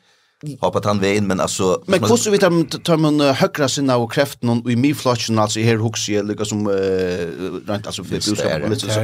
[0.61, 3.97] hoppat han vägen men alltså men hvordan så vet han tar man uh, högra sinna
[4.01, 6.75] og kreften og i mig flashen alltså här huxar jag lika som Uh,
[7.69, 9.01] rent alltså för budskap lite så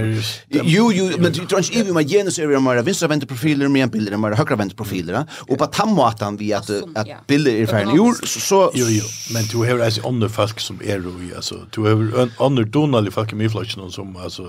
[0.50, 3.68] jo jo men du tror ikke, i vi med genus area mera vänstra vänster profiler
[3.68, 7.06] med en bild mera högra vänster profiler og på tamma att han vi at, att
[7.28, 7.96] bilder er ferdig.
[7.96, 9.04] jo så jo jo
[9.34, 13.32] men du har alltså andra folk som är ju alltså du har andra donali folk
[13.32, 14.42] i mig flashen som alltså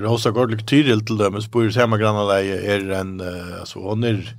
[0.00, 3.20] Rosa Gordlik Tyril til dem spår ju samma granna där är en
[3.60, 4.36] alltså hon är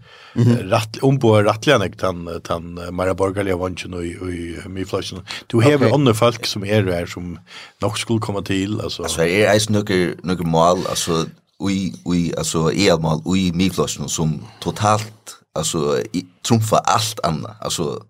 [0.70, 5.20] rätt om på rättligen han han Mara Borgalia vansjen ju i i flashen.
[5.48, 7.40] Du har ju andra folk som är där som
[7.82, 9.04] nok skulle komma till alltså.
[9.04, 11.26] Alltså är är några några mål alltså
[11.60, 16.00] ui ui alltså är mål ui mi flashen som totalt alltså
[16.48, 18.04] trumfa allt annat alltså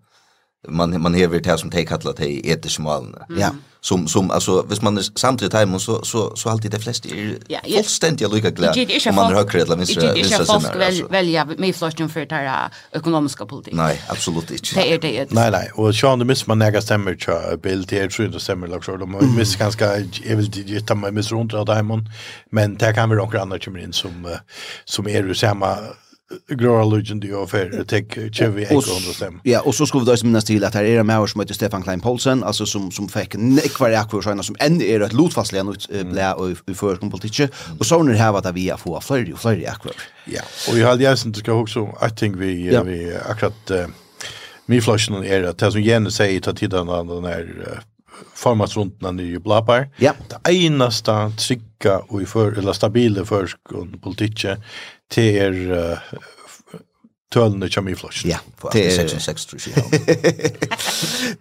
[0.68, 3.14] man man hever det som tek kallar det etiska malen.
[3.28, 3.34] Ja.
[3.34, 3.62] Mm.
[3.80, 7.38] Som som alltså, hvis man är samtidigt hem så så så alltid de flesta är
[7.48, 7.76] ja, ja.
[7.76, 8.78] fullständigt lika glad.
[9.08, 12.70] Om man har kredit eller minst det är folk väl välja med flashen för det
[12.92, 13.74] ekonomiska politik.
[13.74, 14.74] Nej, absolut inte.
[14.74, 15.30] Det är det.
[15.30, 15.70] Nej, nej.
[15.74, 19.36] Och så det missar man några stämmer tror bild det tror inte stämmer liksom de
[19.36, 22.04] missar ganska jag vill det ta mig miss runt där hemma
[22.50, 24.36] men där kan vi några andra kommer in som
[24.84, 25.76] som är ju samma
[26.48, 28.82] Grora Legion det jag för tech Chevy Eco
[29.42, 31.40] Ja, och så skulle vi då som minnas till att här är en Mauer som
[31.40, 35.12] heter Stefan Klein Paulsen, alltså som som fick nekvar akvar såna som än är ett
[35.12, 38.78] lotfastlig nu ut blä och i förskon politiker och så när här vad vi har
[38.78, 39.94] få fler för fler akvar.
[40.24, 43.70] Ja, och jag hade ju sen ska också I think vi vi akkurat
[44.66, 47.82] min flashen är att som Jenny säger ta tiden den här
[48.34, 49.88] formatsrundna nye blabbar.
[49.96, 50.12] Ja.
[50.28, 54.56] Det eneste trygga og i för eller stabile førskående politiker
[55.10, 56.00] till er
[57.34, 58.26] tölne kommer i flush.
[58.28, 58.38] Ja,
[58.72, 59.84] det er 66, tror jag.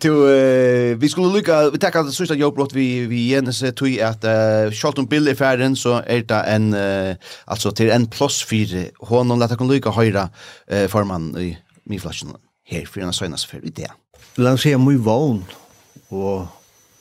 [0.05, 4.72] uh, vi skulle lycka vi tackar det sista jobbbrott vi vi Jens tog att uh,
[4.72, 9.39] Charlton Bill i färden så är det en uh, alltså till en plus 4 honom
[9.39, 10.30] låta kan lycka höra
[10.72, 12.36] uh, formann i min flashen
[12.66, 13.91] här för en sånas för det.
[14.36, 15.45] Låt se mig vån
[16.09, 16.45] och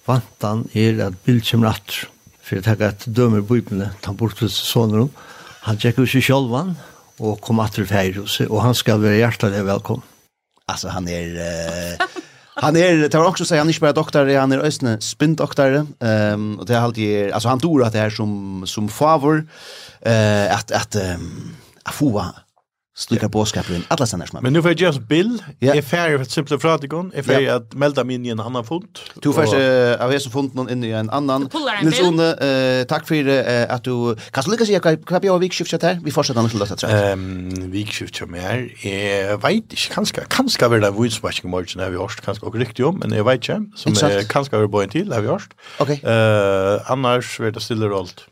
[0.05, 1.93] vantan är at bild kommer att
[2.43, 3.61] för att ta ett dömer på
[4.01, 5.09] ta bort sonen.
[5.67, 6.75] Han tjekk ut seg sjolvan
[7.23, 10.07] og kom atter feirhuset, og han skal være hjertelig velkommen.
[10.71, 11.39] Altså, han er...
[11.39, 12.21] Uh,
[12.63, 14.99] han er, det var også å si, han er ikke bare doktor, han er østene
[15.03, 18.35] spinndoktor, um, og det er alltid, altså han tror at det er som,
[18.69, 21.55] som favor, uh, at, at, um,
[21.87, 22.11] at få
[22.97, 25.43] Stukar påskapar in alla sannar Men nu får jag just bill.
[25.61, 25.79] Yeah.
[25.79, 27.13] Är färdig för simpla fratikon.
[27.15, 27.57] Är färdig yeah.
[27.57, 28.99] att melda mig in i en annan fond.
[29.15, 31.51] Du får uh, av fond någon in i en annan.
[31.83, 34.17] Nils One, uh, tack för uh, att du...
[34.31, 36.01] Kan du lycka sig att jag har vikskiftet här?
[36.05, 37.13] Vi fortsätter annars låta tror jag.
[37.13, 38.85] Ehm Um, vikskiftet som är
[39.29, 39.77] Jag vet inte.
[39.77, 42.21] Kanske, kanske väl en vudsbashing morgon har vi hörst.
[42.21, 42.99] Kanske också riktigt om.
[42.99, 43.71] Men jag vet inte.
[43.77, 45.53] Som är kanske har vi en till har vi hörst.
[45.79, 46.01] Okej.
[46.05, 48.25] Eh annars vet det stilla rollt.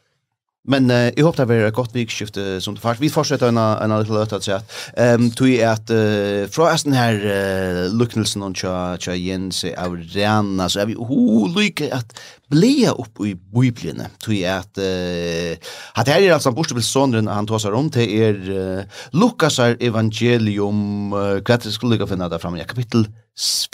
[0.68, 3.00] Men uh, jag hoppas det blir ett gott vikskifte som det fast.
[3.00, 4.62] Vi fortsätter en en annan löta att säga.
[4.96, 9.96] Ehm tog är att uh, från den här uh, Luknelsen och Cha Cha Jens av
[9.96, 14.02] rena så är vi olika att blea upp i Bibeln.
[14.18, 15.58] Tog är att uh,
[15.94, 21.12] att här är alltså aposteln sonen han tar sig om till er uh, Lukas evangelium
[21.12, 23.08] uh, vad det skulle ligga för där fram i kapitel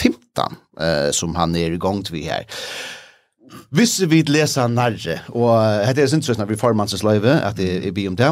[0.02, 2.46] 15 uh, som han är igång till här.
[3.70, 5.50] Hvis vi lesa nærre, og
[5.86, 8.30] hette er sinnsøsna vi formansens løyve, at det er bi om det,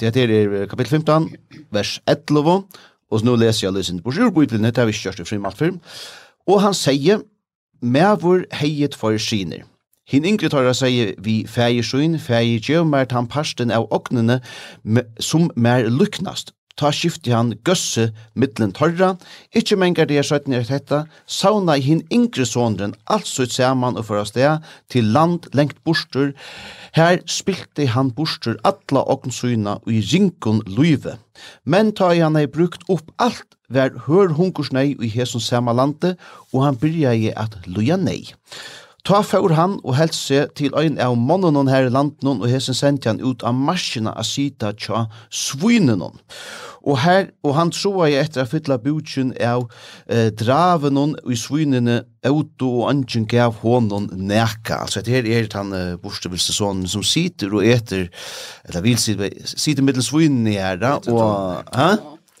[0.00, 1.28] dette er kapittel 15,
[1.72, 2.62] vers 11,
[3.10, 5.80] og nå leser jeg løsende på sjurboitlen, det har vi kjørst i frimalt firm,
[6.46, 7.24] og han sier,
[7.80, 9.64] «Mævur heiet for skiner».
[10.10, 14.40] Hin yngre tørra sier vi fægir sjøyn, fægir gjøv mer tan parsten av oknene
[15.22, 16.50] som mer lyknast,
[16.80, 19.12] ta skifti han gøsse mittlen torra,
[19.56, 24.00] ikkje mengar det er søytten er hetta, sauna i hin yngre sondren, alt ut saman
[24.00, 26.32] og føra sted, til land lengt bostur,
[26.96, 31.18] her spilte han bostur atla åkensøyna og i rinkon luive.
[31.64, 36.16] Men ta i han hei brukt opp alt ver hør hunkursnei i hesson sama lande,
[36.52, 38.24] og han byrja i at luja nei.
[39.06, 43.08] Ta fyrir han og helse til ein av mannen her i landen og hesen sendte
[43.08, 46.18] han ut av marsjina a sita tja svinenon.
[46.80, 49.66] Og, her, og han troa jeg etter å fylla butjen av
[50.08, 54.82] eh, draven og i svinene auto og angen gav honom neka.
[54.84, 58.08] Altså etter her er han eh, borstevilse sånn som sitter og eter,
[58.68, 61.76] eller vil sitte, sitter mittlen svinene her da, og...
[61.76, 61.92] Ja.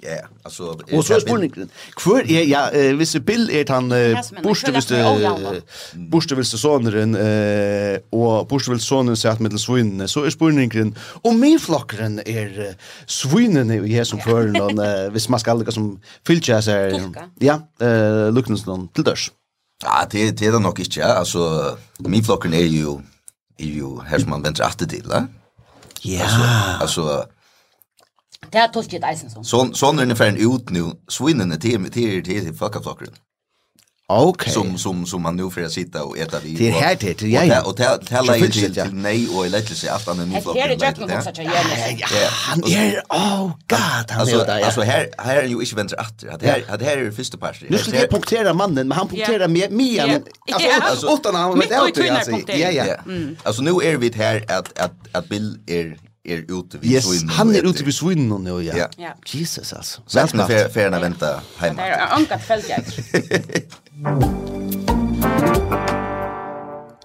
[0.02, 1.70] Ja, alltså Og så er spurningen,
[2.02, 3.90] hvor er, ja, hvis Bill er han
[4.42, 4.96] borsteviste,
[6.10, 7.12] borsteviste soneren,
[8.12, 13.76] og borsteviste soneren sier at middel svinene, så er spurningen, og min flokkeren er svinene
[13.84, 14.80] i hesen føren,
[15.12, 15.90] hvis man skal lukka som
[16.28, 16.96] fylkja seg,
[17.44, 17.58] ja,
[18.32, 19.26] lukkningsnån til dørs.
[19.84, 21.74] Ja, det, det er det nok ikke, ja, altså,
[22.08, 23.02] min flokkeren er jo,
[23.60, 25.26] er jo her som man venter alltid til, da.
[26.04, 26.24] Ja.
[26.24, 26.48] Altså,
[26.80, 27.04] altså
[28.48, 29.44] Det er tolkat eisen sånn.
[29.44, 30.92] Sånn sån är ungefär en ut nu.
[31.08, 32.80] Swinnen är till till till fucka
[34.12, 34.48] Ok.
[34.48, 36.54] Som som som man nu för att sitta och äta vi.
[36.54, 37.62] Det här det ja ja.
[37.62, 40.68] Och det hela är till nej och elektriska att han är nu flocken.
[40.68, 42.28] Det är ju något så Ja.
[42.30, 44.64] Han er, oh god han är där.
[44.64, 46.34] Alltså här här är ju inte vänster åter.
[46.34, 47.70] Att här Det här är det första passet.
[47.70, 50.20] Nu ska jag punktera mannen men han punkterar med Mia.
[50.82, 51.74] Alltså åtta han med det
[52.10, 52.32] alltså.
[52.52, 52.96] Ja ja.
[53.42, 57.28] Alltså nu är vi här att att att Bill är er ute vid yes, svinnen.
[57.28, 58.88] han är ute vid svinnen nu, ja.
[58.96, 59.14] ja.
[59.26, 60.02] Jesus alltså.
[60.06, 61.82] Så att man får färna vänta hemma.
[61.82, 62.84] Det är anka fält jag.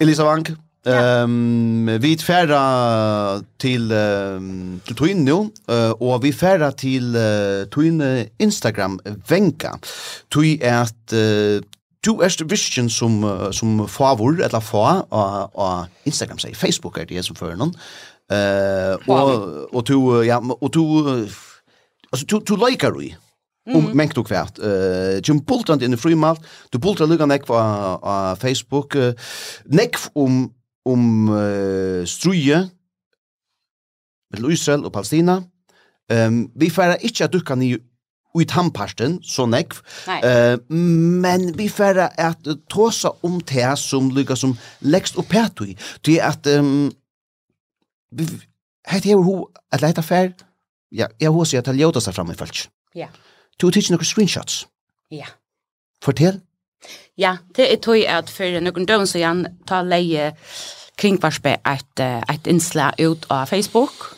[0.00, 0.48] Elisa Wank.
[0.86, 7.64] Ehm um, vi färra till um, till Twin nu uh, och vi färra till uh,
[7.64, 9.78] Twin Instagram vänka.
[10.34, 11.60] Tui är att uh,
[12.00, 15.00] du vision som som favor eller fa
[15.52, 17.74] och Instagram säger Facebook är det som för någon.
[18.32, 20.80] Eh och och du ja och du
[22.10, 23.14] alltså du du likar du
[23.74, 27.46] om men du kvärt eh Jim Bolton in the free mouth du Bolton lukar näck
[27.46, 27.54] på
[28.40, 28.94] Facebook.
[29.64, 30.52] Näck om
[30.84, 31.28] om
[32.06, 32.68] struje
[34.30, 35.42] med Israel och Palestina.
[36.10, 37.76] Ehm vi færa ikkje at dukka ni
[38.40, 39.80] i tannparsten, så nekv.
[40.08, 45.76] Uh, men vi færa at tåsa om det som lykka som lekst og pætui.
[46.06, 46.92] Det er at um,
[48.86, 49.36] Hetta hevur hu
[49.72, 50.32] at leita fer.
[50.94, 52.66] Ja, eg hus at ljóta seg fram i fólk.
[52.94, 53.08] Ja.
[53.58, 54.66] Du har tidsi nokkur screenshots.
[55.10, 55.26] Ja.
[56.04, 56.40] Fortel?
[57.18, 60.32] Ja, det er tog at for noen døgn så igjen ta leie
[61.00, 64.12] kringvarspe et, et innslag ut av Facebook.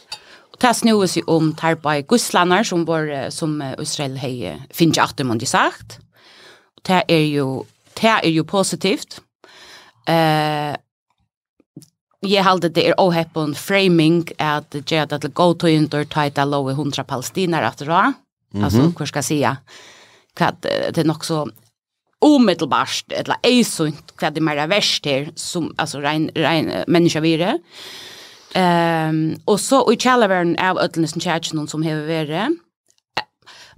[0.53, 5.17] Og det snøver seg om tarpa i gusslander som, var, som Israel har finnet at
[5.19, 5.99] det sagt.
[6.77, 7.67] Og det er jo,
[8.01, 9.21] det er jo positivt.
[10.09, 10.75] Eh,
[12.29, 16.75] jeg halde det er åheppon framing at det gjør det til under tajta lov i
[16.75, 18.15] hundra palestiner at det.
[18.63, 19.41] Altså, hva skal jeg si?
[20.39, 21.47] Hva det er nok så
[22.25, 27.59] omedelbart, eller eisunt, hva det er mer verst her, som, altså, rein, rein menneska vire.
[28.57, 32.49] Um, og så, og i kjallaveren av ødelnesen kjærkjennom som hever vire.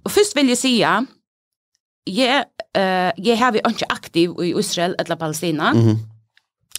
[0.06, 2.44] Og først vil jeg si, jeg,
[2.78, 6.19] uh, jeg har vi ikke aktiv i Israel eller Palestina, mm -hmm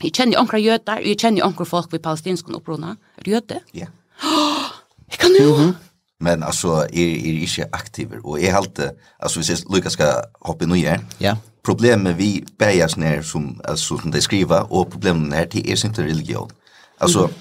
[0.03, 2.95] Jeg kjenner jo ankra jøder, og jeg kjenner jo ankra folk ved palestinsk opprona.
[3.17, 3.61] Er du jøde?
[3.73, 3.87] Ja.
[5.11, 5.55] Jeg kan jo!
[5.57, 5.73] Mm -hmm.
[6.21, 10.67] Men altså, er, er ikke aktiv, og jeg halte, altså hvis jeg lukka skal hoppe
[10.69, 11.35] noe her, ja.
[11.63, 16.11] problemet vi bæjas ned som, altså, som de skriver, og problemet her, det er simpelthen
[16.11, 16.51] religion.
[16.99, 17.33] Altså, mm.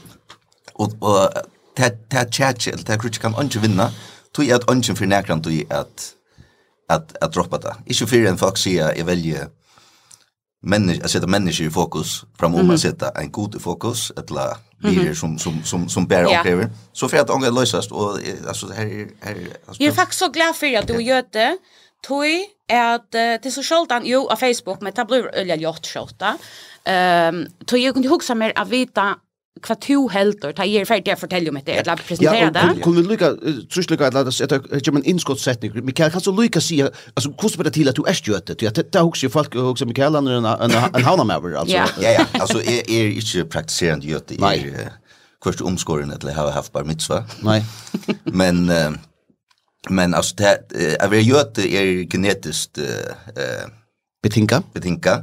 [0.74, 1.30] og, og
[1.76, 3.90] det er tjætje, eller det er krutsk kan ikke vinna,
[4.34, 6.14] tog jeg at ønsken for nekrant tog at,
[6.88, 7.76] at, at droppa det.
[7.86, 9.46] Ikke fyrir en folk sier, jeg velger
[10.62, 12.74] människa sätta människor i fokus framom mm.
[12.74, 16.70] att sätta en god i fokus eller bilar som som som som bär och kräver.
[16.92, 19.36] Så för att ånga lösast och alltså här är här
[19.66, 21.58] alltså, Jag är faktiskt så glad för att du gör det.
[22.06, 26.38] toy är uh, det är så sällan jo av Facebook med tabloid eller gjort skjorta.
[26.84, 29.14] Ehm um, tui jag kunde huxa mer av vita
[29.58, 32.62] hva to helter, ta er ferdig å fortelle om det, eller presentere det.
[32.62, 33.30] Ja, kunne vi lykke,
[33.72, 37.68] trus lykke, at det er en innskottssetning, Mikael, kan du lykke si, altså, hvordan blir
[37.68, 38.62] det til at du er stjøtet?
[38.62, 41.76] Det er også folk, også Mikael, han er en havnamæver, altså.
[41.76, 44.96] Ja, ja, altså, jeg er ikke praktiserende gjøte, jeg er
[45.42, 47.24] kvart omskårende til jeg har haft bar mitzva.
[47.42, 47.62] Nei.
[48.40, 48.68] Men,
[49.88, 52.78] men altså, det, jeg vil gjøte er genetisk
[54.22, 54.60] betinka.
[54.74, 55.22] Betinka,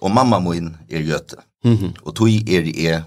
[0.00, 1.36] og mamma min er gjøte.
[1.64, 1.92] Mm -hmm.
[2.02, 3.02] Og tog er jeg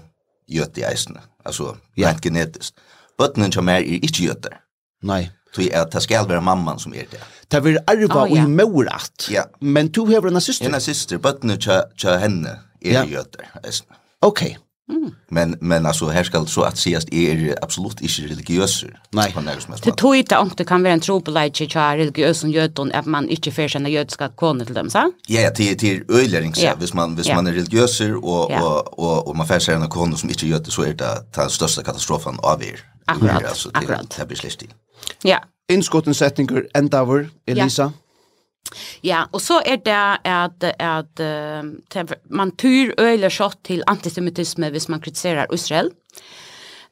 [0.50, 2.74] gjøtt i eisene, altså rent genetisk.
[3.18, 4.58] Bøttenen som er ikke gjøtter.
[5.06, 5.26] Nei.
[5.52, 7.20] Tui er det skal være mamman som er det.
[7.52, 8.44] Det vil arva oh, ja.
[8.44, 9.26] og morat.
[9.30, 9.44] Ja.
[9.60, 10.70] Men du hever en syster?
[10.70, 13.04] En syster, bøttene til henne er ja.
[13.04, 13.50] gjøtter.
[13.64, 13.98] Eisne.
[14.24, 14.46] Ok.
[15.28, 18.84] Men men alltså här ska så att sägas är absolut inte religiös.
[19.10, 19.34] Nej.
[19.84, 22.92] Det tog inte om det kan vara en tro på lite char religiös och jöton
[22.92, 25.12] att man inte för sina judiska koner till dem så?
[25.26, 29.36] Ja, till till öjläring så vis man vis man är religiös och och och och
[29.36, 32.80] man för sina koner som inte jöte så är det den största katastrofen av er.
[33.04, 33.44] Akkurat.
[33.44, 33.70] Alltså
[34.18, 34.64] det blir släkt.
[35.22, 35.38] Ja.
[35.72, 37.82] Inskottens sättningar ändaver Elisa.
[37.82, 37.92] Ja.
[39.04, 39.96] Ja, og så er det
[40.28, 45.90] at, at uh, man tyr øyler skjått til antisemitisme hvis man kritiserar Israel.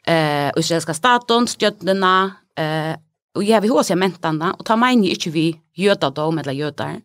[0.09, 2.15] Uh, israelska staten, stjøttene,
[2.61, 2.95] uh,
[3.37, 5.47] og jeg vil også mentene, og ta meg ikke vi
[5.79, 7.01] jødadom eller jøder.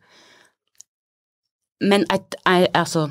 [1.86, 3.09] Men et, et, altså,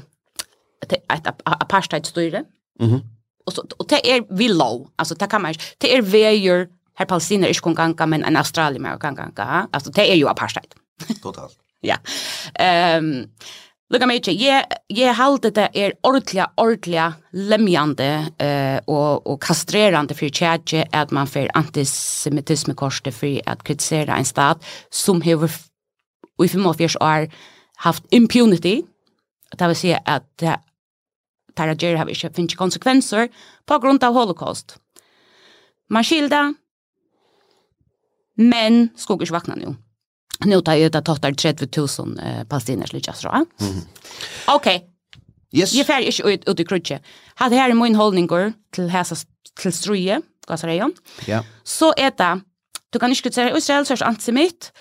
[0.83, 2.45] et, et apartheidstyre,
[2.81, 3.03] mm -hmm.
[3.47, 6.67] og, så, og det er vi lov, altså det kan man ikke, det er veier
[6.99, 10.75] her palestiner ikke kan ganga, men en australier kan ganga, altså det er jo apartheid.
[10.77, 10.84] Mm
[11.23, 11.59] Totalt.
[11.91, 12.01] ja.
[12.59, 13.29] Ehm um,
[13.93, 20.33] Lukka mig jeg, jeg halte det er ordentlig, ordentlig lemjande eh, og, og kastrerande for
[20.33, 27.29] tjadje at man får antisemitismekorset for at kritisere en stat som har i 45 år
[27.85, 28.81] haft impunity,
[29.59, 30.57] det vil si at det
[31.55, 33.29] Tarajer har ikke finnes konsekvenser
[33.67, 34.75] på grunn av holocaust.
[35.87, 36.49] Man skilda,
[38.35, 39.77] men skoger ikke vakna nå.
[40.45, 41.69] Nu tar jag ut att tottar 30
[42.01, 43.47] 000 eh, palestinier slut jag tror.
[44.47, 44.91] Okej.
[45.53, 45.75] Yes.
[45.75, 47.01] Jag färg inte ut, ut i krutje.
[47.35, 49.17] Hade här är min hållningar till häsa
[49.61, 50.93] till struje, gasrejon.
[51.27, 51.45] Ja.
[51.63, 52.41] Så är det,
[52.91, 54.73] du kan inte kritisera Israel så är antisemit,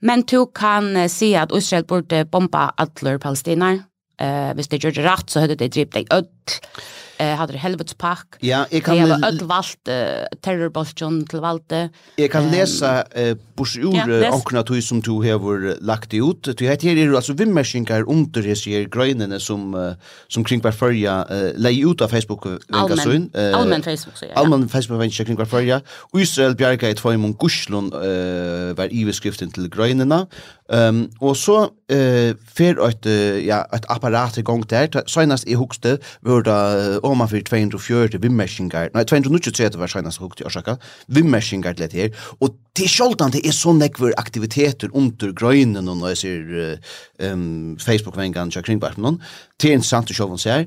[0.00, 3.82] men du kan uh, se att Israel borde bomba alla palestiner.
[4.20, 7.34] Eh, uh, hvis det gjør det rett, så hadde det dript deg ød, Hitler, eh,
[7.38, 8.98] hadde helvets pakk, ja, jeg kan...
[8.98, 11.88] Det var ødel valgt eh, terrorbolsjon til valgte.
[12.18, 14.30] Jeg kan lese eh, bors ur ja, les.
[14.34, 15.38] omkring tog som du har
[15.80, 16.50] lagt det ut.
[16.58, 19.94] Du vet her er jo altså vimmerskinger under disse her grøynene som, uh,
[20.28, 22.46] som kring hver førja uh, leier ut av Facebook.
[22.74, 24.34] Allmenn uh, Allmän Facebook, så ja.
[24.40, 25.80] Allmenn Facebook-vennkje kring hver førja.
[26.18, 30.24] Israel Bjerga i tvøymon Guslund uh, var iveskriften til grøynene.
[30.72, 35.02] Um, og så uh, fer et, uh, ja, et apparat i gang der.
[35.10, 40.42] Senast jeg hukste, vi hørte om man fyrir 240 vimmersingar, nei, 293 var sannast hukt
[40.42, 40.76] i årsaka,
[41.14, 46.14] vimmersingar til her, og til sjoldan det er så nekver aktiviteter under grøynen, og når
[46.14, 49.20] jeg ser um, Facebook-vengan tja kringbarpen,
[49.60, 50.66] det er interessant å sjå hva her,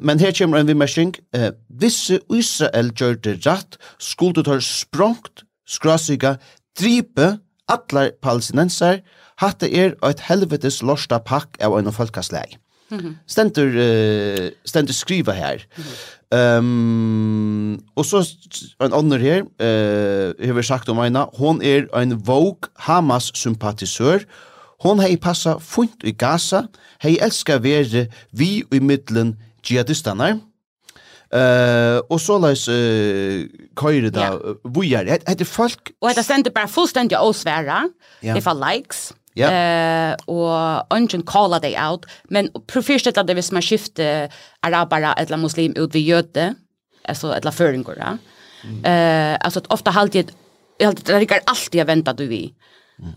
[0.00, 6.36] men her kommer en vimmersing, uh, visse Israel gjør det rett, skulle har sprongt, skrasiga,
[6.78, 7.34] dripe,
[7.70, 9.00] atlar palestinenser,
[9.42, 12.58] hatt er et helvetes lorsta pakk av en folkasleg.
[13.00, 13.16] -hmm.
[13.26, 15.58] Stendur uh, stendur skriva her.
[15.76, 15.82] Mm
[16.34, 18.22] um, og så
[18.82, 24.24] en annen her, uh, har vi sagt om Aina, hon er ein våg Hamas sympatisør.
[24.84, 26.66] Hon hei passa funt i Gaza,
[27.02, 30.40] hei elska vere vi i middelen jihadistanar.
[31.34, 33.42] Uh, og så leis uh,
[33.74, 34.58] køyre da, yeah.
[34.64, 35.90] vujar, heter folk...
[36.00, 37.88] Og det stendur bare fullstendig å sværa,
[38.22, 38.36] yeah.
[38.36, 39.48] det får likes, Ja.
[39.50, 44.28] Eh og ungen kalla deg out, men profyrst att det hvis man skifter
[44.62, 46.54] arabere eller muslim ut vid jøde,
[47.04, 48.16] altså eller føringer, ja.
[49.40, 50.32] alltså att altså ofte halvtid,
[50.80, 52.54] halvtid, det är alltid jag venter du vi.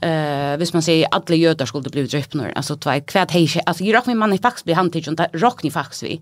[0.01, 3.83] Eh, uh, hvis man säger alla jötar skulle bli dräppnor, alltså två kvad hej, alltså
[3.83, 6.21] ju räknar man i fax blir han till inte rockni fax vi.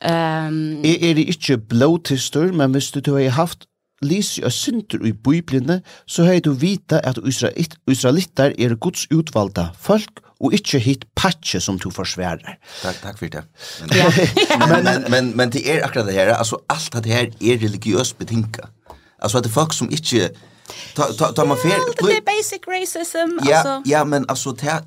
[0.00, 3.66] Ehm um, är er, er det inte blåtister men visst du har haft
[4.02, 10.20] lyser og synder i biblene, så har du vita at israelitter er Guds utvalda folk,
[10.40, 12.58] og ikke hit patche som du forsværer.
[12.82, 13.44] Takk, takk for det.
[14.68, 17.62] Men, men, men, men, men det er akkurat det her, altså alt det her er
[17.62, 18.68] religiøst betinka.
[19.18, 20.28] Altså at det er folk som inte
[20.96, 23.82] ta ta ta man fer det er basic racism ja, altså.
[23.86, 24.80] ja men altså ta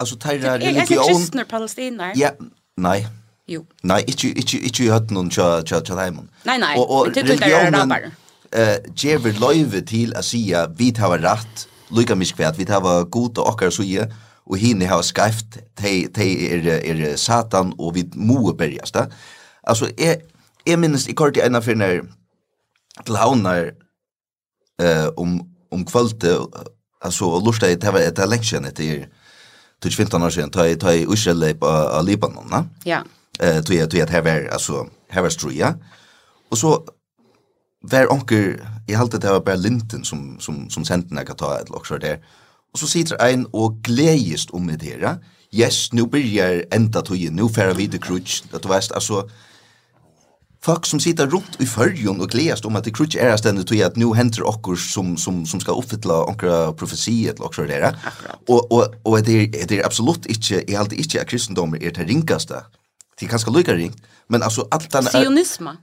[0.00, 2.30] altså ta religion er kristne palestinarer ja
[2.76, 3.04] nei.
[3.48, 6.10] Jo nei tja tja ikkje hatt noen cha cha cha nei
[6.58, 6.74] nei.
[6.76, 8.12] Og, är religionen
[8.52, 13.46] eh ger løyve til at sia vi hava rætt, lukka kvært, vi hava god og
[13.46, 14.08] okkar suje
[14.46, 18.96] og hinne har skæft te te er er satan og vi moe berjast.
[19.64, 20.16] Altså er
[20.66, 22.00] er minst i kort ein af når
[23.06, 23.70] til havnar
[24.80, 25.40] eh om
[25.70, 26.38] om kvalte
[27.00, 29.06] altså og lusta det var et election etter
[29.82, 32.64] til 15 år siden ta i ta i Israel på Libanon, na?
[32.86, 33.02] Ja.
[33.40, 35.74] Eh tog jag tog jag här var alltså här var strua.
[36.50, 36.84] Och så
[37.82, 38.56] var onker,
[38.88, 42.16] jeg halte det var bare Linten som, som, som sendte jeg ta et lokser der,
[42.72, 45.18] og så sitter ein og gledest om det her,
[45.52, 49.24] yes, nu byrjar enda tøyen, nu færa vi det krutsk, du vet, altså,
[50.62, 53.82] folk som sitter rundt i fyrjon og gledest om at det krutsk er stendet tog,
[53.82, 57.90] at nu henter okkur som, som, som skal uppfylla onkra profesiet og okkur der,
[58.48, 61.90] og, og, og det er, det er absolutt ikke, jeg halte ikke at kristendommer er
[61.90, 62.62] det ringaste,
[63.18, 63.76] det er kanskje lykka
[64.28, 65.10] men altså, alt den er...
[65.10, 65.76] Sionisme?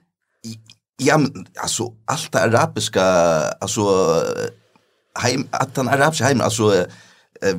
[0.99, 3.03] Ja, men alltså allt det arabiska
[3.61, 3.83] alltså
[5.19, 6.85] heim att den arabiska heim alltså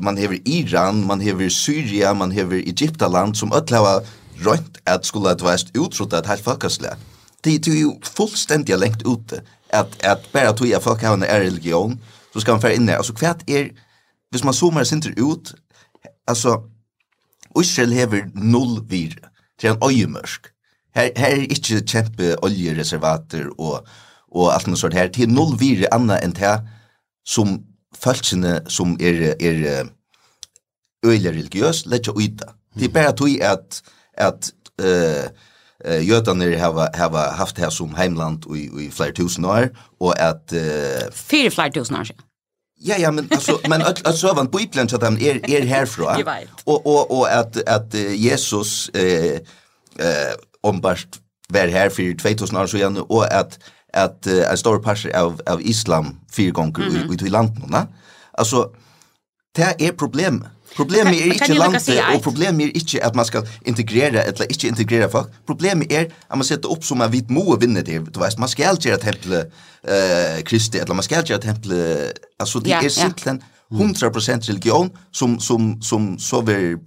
[0.00, 4.00] man hever Iran, man hever Syria, man hever Egyptaland som öll hava
[4.44, 6.96] rönt at skulle at væst utrota at heilt folkasle.
[7.44, 12.00] Det er jo fullstendig lengt ute at at bara tog jeg folk har en religion
[12.32, 12.96] så skal man fære inne.
[12.96, 13.70] Altså kvært er
[14.30, 15.54] hvis man zoomar sinter ut
[16.28, 16.60] altså
[17.60, 19.16] Israel hever null vir.
[19.60, 20.48] til en øyemørsk.
[20.94, 23.86] Her, her er ikke kjempe oljereservater og,
[24.30, 25.10] og alt noe sånt her.
[25.14, 26.56] Til null vire annet enn det
[27.26, 27.58] som
[28.00, 29.90] følelsene som er, er
[31.06, 32.54] øyelig religiøs, letja uita.
[32.78, 33.82] Det er bare tog at,
[34.14, 34.50] at
[34.82, 35.26] uh,
[35.86, 39.70] uh, jødene har, har haft det som heimland i, i flere tusen år,
[40.00, 40.52] og at...
[40.52, 42.24] Uh, Fyre flere tusen år siden.
[42.80, 46.24] Ja, ja, men alltså men alltså var på Bibeln så att han är är härifrån.
[46.64, 49.40] Och och och att att Jesus eh
[50.00, 51.08] eh ombart
[51.48, 53.58] var här för 2000 år sedan och att
[53.92, 57.14] att en stor passer av av islam fyra gånger mm -hmm.
[57.14, 57.86] ut i landet va
[58.32, 58.70] alltså
[59.56, 60.44] det är problem
[60.76, 65.08] Problemet är inte landet och problemet är inte att man ska integrera eller inte integrera
[65.08, 65.28] folk.
[65.46, 67.98] Problemet är att man sätter upp som en vit må vinner det.
[67.98, 71.72] Du vet, man ska inte göra tempel eh Kristi eller man ska inte göra tempel
[72.38, 76.78] alltså det är simpelthen 100% religion som som som så vill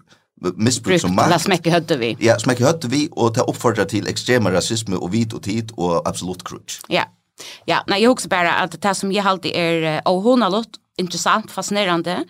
[0.56, 1.30] missbruk som makt.
[1.30, 2.16] La smäcka hötte vi.
[2.20, 6.08] Ja, smäcka høtte vi och ta oppfordrer till extrema rasism och vit och tid og
[6.08, 6.86] absolut krutsk.
[6.88, 7.04] Ja.
[7.66, 10.70] Ja, nej jag också bara att det som jag alltid är och hon har låt
[10.98, 12.24] intressant fascinerande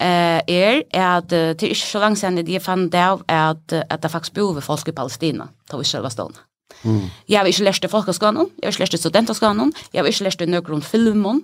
[0.00, 4.08] eh är att det är så långt sedan det fann det av att att det
[4.08, 6.36] faktiskt bor vi folk i Palestina, då i själva staden.
[6.82, 7.10] Mm.
[7.26, 10.24] Jag har ikke lært det folkeskolen, jeg har ikke lært det studentskolen, jeg har ikke
[10.24, 11.42] lært det noen filmen,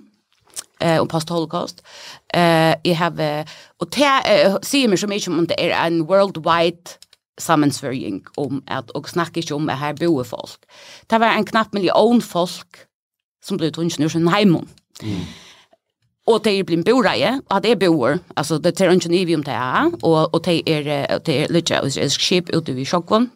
[0.79, 1.83] eh om post holocaust.
[2.33, 3.45] Eh jag har
[3.77, 6.89] och det ser mig som mycket om det är en worldwide
[7.41, 10.59] sammensvärjning om att och snackar ju om här boe folk.
[11.07, 12.75] Det var en knapp miljon folk
[13.45, 14.67] som blev tungt ur sin hemon.
[15.03, 15.19] Mm.
[16.25, 18.19] Och det är blir boraje, att det är boer.
[18.33, 20.83] Alltså det är inte ni vi om det här och och det är
[21.25, 23.29] det är lite är skip ute vid Stockholm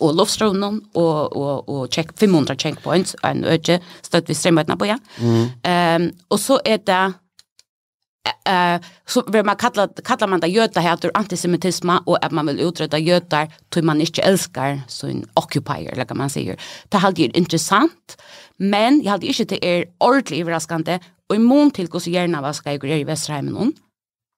[0.00, 4.84] og lovstrånen og, og, og check, 500 checkpoints og en øde støtt vi strømøtene på,
[4.84, 4.96] ja.
[5.18, 5.46] Mm.
[5.68, 7.14] Um, og så er det
[8.46, 12.60] eh så vill man kalla kallar man det jötar heter antisemitism och att man vill
[12.60, 16.56] utreda jötar till man inte älskar så en occupier eller kan man säga.
[16.88, 18.22] Det hade ju intressant
[18.56, 20.98] men jag hade inte det är ordentligt överraskande
[21.28, 23.72] och i mån till hur så gärna vad ska jag göra i Västerhamnen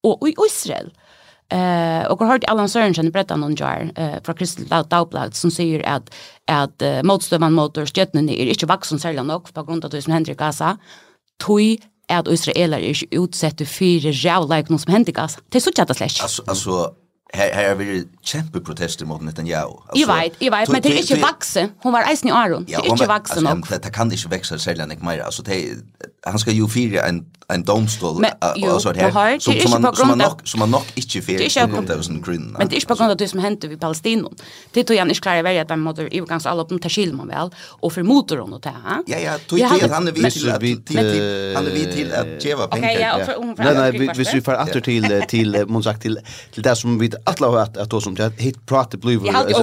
[0.02, 0.84] och i Israel.
[0.86, 1.07] Mm
[1.50, 5.88] Eh, och har hört Allan Sörensen berätta någon jar eh från Kristel Dagblad som säger
[5.88, 6.14] att
[6.46, 10.12] att uh, motståndaren mot Stjärnan är inte vuxen sällan nog på grund av det som
[10.12, 10.78] händer i Gaza.
[11.46, 11.78] Tui
[12.08, 15.40] är israeler är utsatta för jävla som händer i Gaza.
[15.48, 16.22] Det är så jävla släsch.
[16.22, 16.94] Alltså alltså
[17.32, 19.76] här här vi kämpa protester mot Netanyahu.
[19.88, 21.70] Alltså, jag vet, jag vet, men det är inte vuxen.
[21.82, 22.64] Hon var isen i Aron.
[22.64, 23.66] Det är inte vuxen nog.
[23.82, 25.18] Det kan inte växa sällan inte mer.
[25.18, 25.74] Alltså det
[26.22, 28.24] han ska ju fira en en domstol
[28.74, 31.74] och så här som som man som man nog som man nog inte fira på
[31.74, 34.28] grund av sån grund men det är på grund av det som hände vid Palestina
[34.72, 37.50] det tog jag inte klara välja att motor i ganska alla på tashil man väl
[37.58, 39.02] och för motorn och det här.
[39.06, 42.66] Ja ja tog det han är vi till att han är vi till att geva
[42.68, 43.54] pengar.
[43.56, 46.18] nej nej vi vi får åter till till man sagt till
[46.54, 49.20] till det som vi alla att att då som det hit prata blue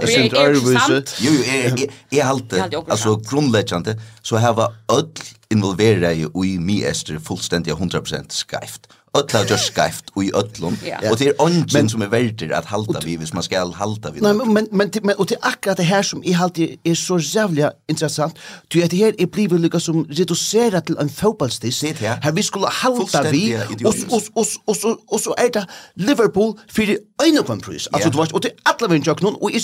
[0.08, 2.54] sent övervis jo jo är är halt
[2.90, 5.10] alltså grundläggande så här var öll
[5.52, 8.88] involvera i i mi ester fullstendig 100% skæft.
[9.16, 10.78] Ötla just skæft i ötlum.
[10.86, 11.12] Ja.
[11.12, 14.22] Och det är ungen som är värdig att halda vi hvis man ska halda vi.
[14.22, 16.96] Nej men men men, men och det är akkurat det här som i halt är
[16.96, 18.36] så jävla intressant.
[18.68, 21.82] Du at det här är blivit lika som reducerat till en fotbollsdist.
[21.82, 26.60] Det Här vi skulle halda vi och och och och och så är det Liverpool
[26.68, 27.88] för en kompris.
[27.92, 29.60] Alltså du vet och det alla vem jag och är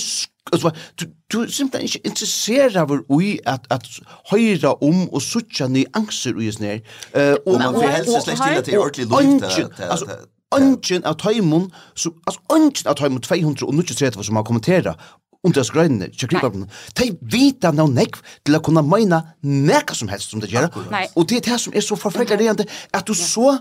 [0.52, 3.86] Alltså du du simpelthen inte intresserad av ui att att
[4.26, 6.82] höra om och söka ni angster i snär.
[7.14, 9.44] Eh och man vill helst släcka till det ordentligt lugnt.
[9.90, 10.08] Alltså
[10.56, 14.96] Ungen av tøymon, altså Ungen av tøymon 293 som har kommentera
[15.44, 16.68] under skrøynene, ikke krigvarpen,
[17.00, 20.68] de vita noe nekv til å kunne meina nekka som helst som det gjør.
[21.16, 22.52] Og det er det som er så forferdelig
[22.94, 23.56] at du så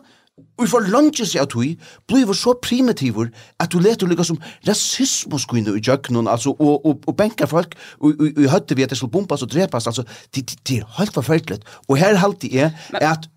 [0.61, 1.74] Og for lunge seg at hui,
[2.09, 3.30] blir så primitivur
[3.61, 7.49] at du leter lykka som rasismus gå inn i jøkkenen, altså, og, og, og benker
[7.51, 10.59] folk, og, og, og høtte vi at det skulle bompas og drepas, altså, det det,
[10.68, 11.61] det er helt forfølgelig.
[11.88, 13.30] Og her halte jeg at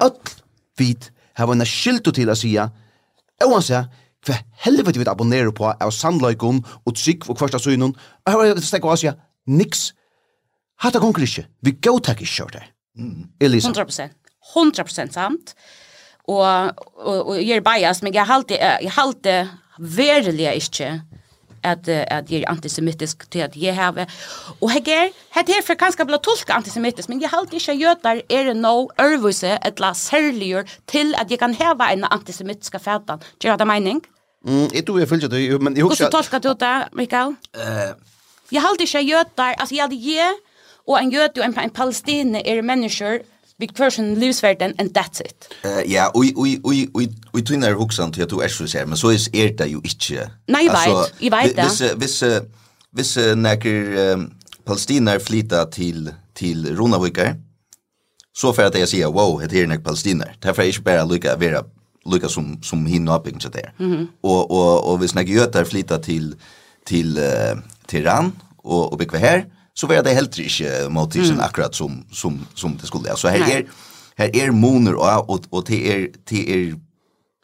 [0.00, 0.36] alt
[0.78, 2.68] vit har en skilto til å sija,
[3.44, 3.90] oansett,
[4.24, 7.92] hva helvete vi abonnerer på av sannløykon og trygg og kvarsta synon,
[8.24, 9.14] og her var det stekk og asja,
[9.46, 9.90] niks,
[10.80, 12.64] hatt konkur ikke, vi gautak ikke kjørt det.
[12.96, 13.26] Mm.
[13.42, 13.72] Elisa.
[13.74, 14.14] 100%,
[14.54, 15.54] 100% sant
[16.28, 19.36] og, og, og jeg er bias, men jeg halte, jeg halte
[19.78, 21.02] verelig ikke
[21.64, 24.06] at at det er antisemitisk til at jeg har
[24.60, 28.52] og heger het her for kanskje blir tolka antisemitisk men jeg halt ikke jøtar er
[28.54, 33.22] no ervuse at la serlier til at jeg kan hava en antisemitiska fatan.
[33.40, 34.02] Gjør det mening
[34.44, 37.36] mm jeg tror jeg følger det men jeg husker tolka du det Mikael?
[37.54, 37.94] Eh.
[38.52, 40.34] Jeg halt ikke jøtar altså jeg hadde jeg
[40.86, 43.18] og en jøt og en, en palestine er mennesker
[43.58, 45.48] vi kvar sin livsvärden and that's it.
[45.64, 48.86] Eh ja, oj oj oj oj oj tvinnar huxan til at du er så ser,
[48.86, 50.30] men så är det jo ju inte.
[50.48, 51.64] Nej, vet, i vet det.
[51.64, 52.22] Hvis hvis
[52.92, 54.32] hvis näker um,
[54.66, 57.36] palestinier flytta till till Ronavikar.
[58.36, 60.36] Så för att jag säger wow, det är nek palestinier.
[60.40, 61.64] Därför är det bara lika vara
[62.06, 63.72] lika som som hinna upp inte där.
[63.78, 64.08] Mhm.
[64.20, 66.34] Och Och och och vis näker götar flytta till
[66.84, 69.38] till uh, Tehran och och bekväm här.
[69.38, 71.44] Mm så var det helt ikke motivation mm.
[71.44, 73.10] akkurat som, som, som det skulle.
[73.10, 73.52] Altså her Nei.
[73.52, 73.62] er,
[74.18, 76.74] her er moner og, og, og det er, det er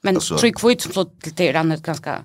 [0.03, 2.25] Men alltså, tror jag kvitt som flott till det är ganska,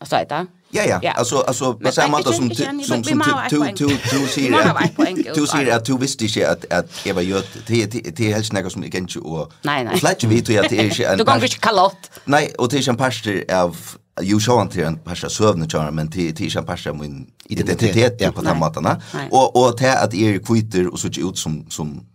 [0.00, 0.46] alltså är det?
[0.74, 1.00] Ja, ja.
[1.02, 1.12] ja.
[1.12, 5.84] Alltså, alltså på samma sätt som som som du du du säger du säger att
[5.84, 7.86] du visste inte att att Eva gjort det
[8.16, 9.52] det helst något som igen ju och
[9.98, 11.90] flätch vet du att det är en Du kan inte kalla
[12.24, 13.76] Nej, och det är en pastor av
[14.20, 18.16] Jo, så han till en parsa sövne tjara, men till, till en parsa min identitet
[18.20, 19.02] ja, på den matarna.
[19.30, 22.06] Och, och till att er kvitter och så ut som, som,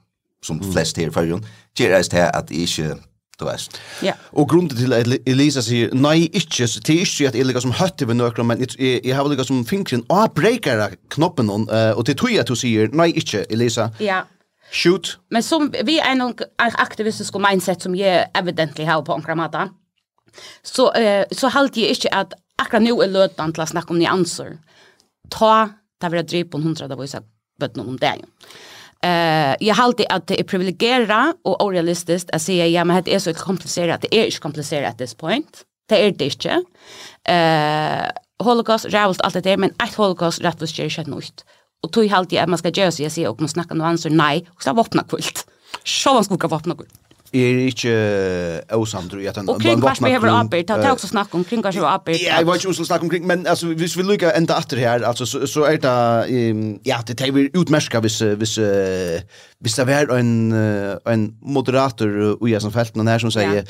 [0.43, 0.72] som mm.
[0.72, 1.45] flest här i färgen,
[1.78, 2.97] ger det till att inte
[3.39, 3.80] du vet.
[4.02, 4.14] Ja.
[4.32, 7.72] Och grunden till at Elisa säger nej inte så det ikke at jeg ligger som
[7.72, 12.18] hött över nøkron, men jeg, jag har lika som fingren och breaker knoppen och det
[12.18, 13.89] tror jeg att du sier, nej inte Elisa.
[14.00, 14.22] Ja.
[14.72, 15.20] Shoot.
[15.32, 19.70] Men som vi är en aktivistisk mindset som jag evidently har på en kramata
[20.61, 23.99] så, eh, så halt jag inte att akkurat nu är lötan till att snacka om
[23.99, 24.57] nyanser.
[25.30, 25.69] Ta,
[26.01, 27.21] ta vara driv på en hundra av vise
[27.59, 28.15] bøttene om det.
[29.03, 33.19] Eh, jag halt att det är privilegeret och orealistiskt att säga ja, men det är
[33.19, 35.63] så komplicerat det är inte komplicerat at this point.
[35.89, 36.63] Det är det inte.
[37.23, 38.11] Eh,
[38.43, 41.21] holocaust, rævult, allt det där men ett holocaust rättvist ger sig noe
[41.84, 43.82] Och tog halt jag att man ska göra så jag säger och man snackar om
[43.82, 45.47] ansvar, nej och så vapna kult.
[45.84, 46.93] Så man ska vapna kult
[47.34, 47.93] er ikke
[48.73, 49.30] åsamt, tror jeg.
[49.30, 51.80] at han Og kringkvars vi har arbeid, det er også snakk om kring kringkvars vi
[51.80, 52.15] har arbeid.
[52.23, 54.77] Ja, jeg var ikke også snakk om kring, men altså, hvis vi lykker enda atter
[54.77, 58.65] her, altså, så, så er det, um, ja, det tar vi utmerska hvis, hvis, uh,
[59.59, 63.63] hvis det er en, uh, en moderator ui uh, som felten her som sier,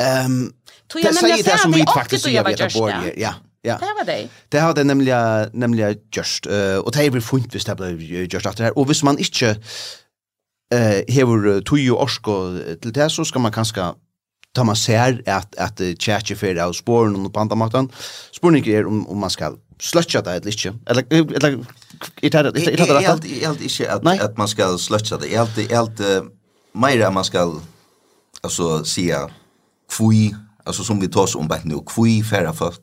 [0.00, 0.26] ja.
[0.26, 0.52] um,
[0.94, 3.34] det sier det som vi faktisk sier vi etter her, ja.
[3.64, 3.78] Ja.
[3.80, 4.28] Det var det.
[4.52, 5.14] Det har det nemlig,
[5.54, 7.94] nemlig gjørst, uh, og det er vi funnet hvis det ble
[8.28, 10.03] gjørst etter her, og hvis man ikke, uh,
[10.74, 12.34] eh hevur tøy og orsko
[12.82, 13.92] til det så skal man kanska
[14.54, 17.90] ta man ser at at chatje fer av sporen og pandamaktan.
[18.32, 20.72] spurning er om om man skal sløtja det eller ikke.
[20.86, 21.48] Eller eller
[22.22, 23.24] er det er det rett?
[23.24, 25.32] Jeg helt ikke at at man skal sløtja det.
[25.32, 26.30] Jeg helt helt
[26.74, 27.60] meira man skal
[28.44, 29.26] altså sia
[29.88, 30.34] kvui
[30.66, 32.80] alltså som vi tas om bänt nu kvui färra folk.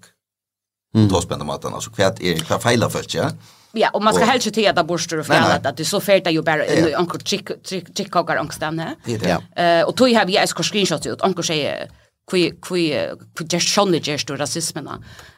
[0.96, 1.08] Mm.
[1.08, 3.32] Då spänner man alltså kvæt är kvar feila först ja.
[3.74, 6.42] Ja, och man ska helst inte äta borstar och fjällat att det så färdigt ju
[6.42, 7.50] bara en onkel chick
[7.98, 8.96] chick kokar angstanne.
[9.06, 9.64] Ja.
[9.64, 11.90] Eh och tog jag ju ett screenshot ut onkel säger
[12.32, 14.88] kui kui på just sjönne just och rasismen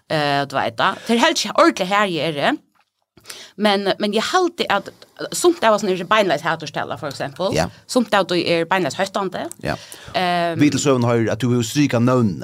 [0.09, 0.95] eh du vet det.
[1.07, 2.55] Det helst ordentligt här är det.
[3.55, 4.89] Men men jag hade att
[5.31, 7.51] som det var sån det beinlös här att ställa för exempel.
[7.53, 7.69] Ja.
[7.85, 9.47] Somt av då är beinlös höstande.
[9.57, 9.75] Ja.
[10.13, 12.43] Ehm Vitelsövn har att du vill stryka namn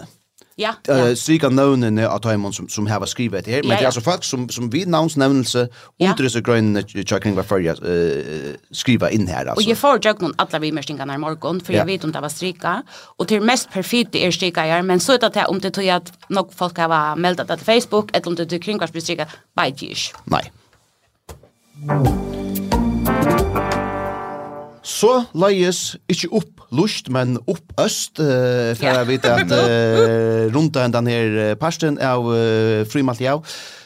[0.59, 0.97] ja, ja.
[1.09, 3.79] Uh, strika navnene av Taimon som, som har skrivet det her, men ja, ja.
[3.79, 6.09] det er altså folk som, som vid navnsnevnelse ja.
[6.11, 9.47] under disse grønne tjøkning var førja uh, skriva inn her.
[9.47, 9.63] Altså.
[9.63, 11.87] Og jeg får jøk noen alle vimerstingene i morgen, for ja.
[11.87, 12.75] vet om det var strika,
[13.17, 16.11] og til mest perfekt er strika her, men så er det om det tog at
[16.29, 19.87] nok folk har meldt det til Facebook, eller om det tog kring var strika, vet
[19.87, 20.23] ikke.
[20.35, 20.45] Nei.
[24.83, 28.25] Så leies ikke opp lust men upp öst uh,
[28.75, 33.43] för jag vet att uh, runt den här pasten av uh, Frimaltiau.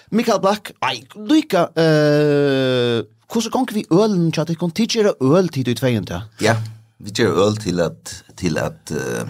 [0.09, 3.03] Mikael Black, nej, lika eh
[3.33, 6.21] Hvordan gong vi ølen til det kan tidgjere øl tid ut tveien til?
[6.41, 6.53] Ja,
[6.99, 9.29] vi gjør öl till att till att uh,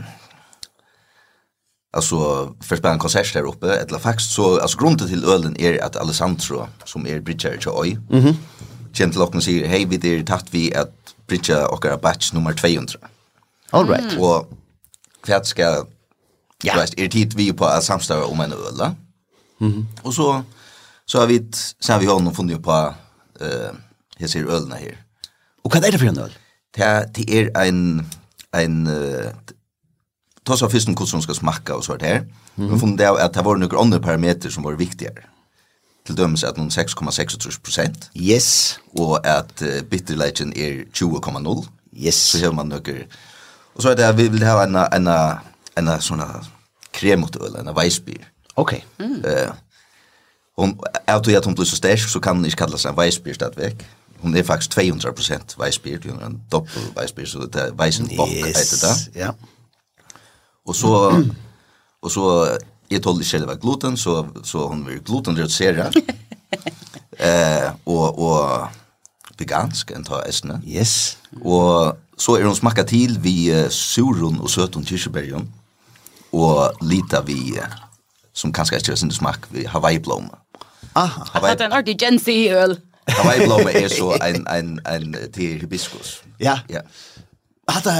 [1.93, 2.17] alltså
[2.61, 5.95] för spela en konsert där uppe eller faktiskt så, alltså grunden till ölen är att
[5.95, 8.35] Alessandro, som är bridger till oj mhm mm
[8.93, 10.91] Kjent kjem til åkken sier, hei, vi er tatt vi at
[11.25, 12.99] bridger okkar batch nummer 200.
[13.73, 14.11] All right.
[14.11, 14.23] Mm.
[14.23, 14.51] Och
[15.23, 15.85] kvärt ska
[16.63, 16.75] ja.
[16.75, 18.95] vet, är tid vi på att samstava om en öl.
[19.61, 19.87] Mm.
[20.01, 20.43] Och så
[21.05, 22.93] så har vi sen vi har någon funnit på
[23.41, 23.75] eh uh,
[24.17, 24.97] jag ser ölna här.
[25.63, 26.33] Och hva er det for en øl?
[26.75, 28.05] Det det er en
[28.53, 29.31] en uh,
[30.45, 32.23] ta så først hur som ska smaka så her.
[32.55, 32.69] Mm.
[32.69, 35.23] Men funnet det at det var noen andre parametrar som var viktigare
[36.05, 38.09] til dømes at noen 6,26 prosent.
[38.15, 38.79] Yes.
[38.99, 41.67] Og at uh, bitterleitjen er 20,0.
[42.05, 42.15] Yes.
[42.15, 43.07] Så har man noen
[43.73, 45.07] Och så är det vi vill ha en en
[45.75, 46.45] en sån här
[46.91, 48.27] kremotöl, en weissbier.
[48.53, 48.85] Okej.
[48.97, 49.07] Okay.
[49.07, 49.25] Mm.
[49.25, 49.53] Eh
[50.55, 50.79] Hon
[51.23, 53.87] då jag hon blir så stark så kan inte sig en weissbier stadväg.
[54.19, 58.73] Hon är faktiskt 200% weissbier, det är en doppel weissbier så det är weisenbock yes.
[58.73, 59.19] heter det.
[59.19, 59.35] Ja.
[60.65, 61.23] Och så
[61.99, 62.45] och så
[62.89, 65.91] är tål själva gluten så så hon vill gluten glutenreducera.
[67.17, 68.67] eh och och
[69.39, 70.59] vegansk enn ta esne.
[70.67, 71.17] Yes.
[71.41, 75.47] Og så er hun smakka til vi uh, surun og søtun kirsebærjon
[76.33, 77.67] og lita vi uh,
[78.33, 80.29] som kanskje ikke er sin smak vi Hawaii blom.
[80.95, 81.25] Aha.
[81.33, 81.55] Hawaii...
[81.55, 82.77] Det er en artig gensi øl.
[83.07, 86.21] Hawaii blom er så en, en, en, til hibiskus.
[86.39, 86.59] Ja.
[86.69, 86.81] Ja.
[87.69, 87.93] Hatta,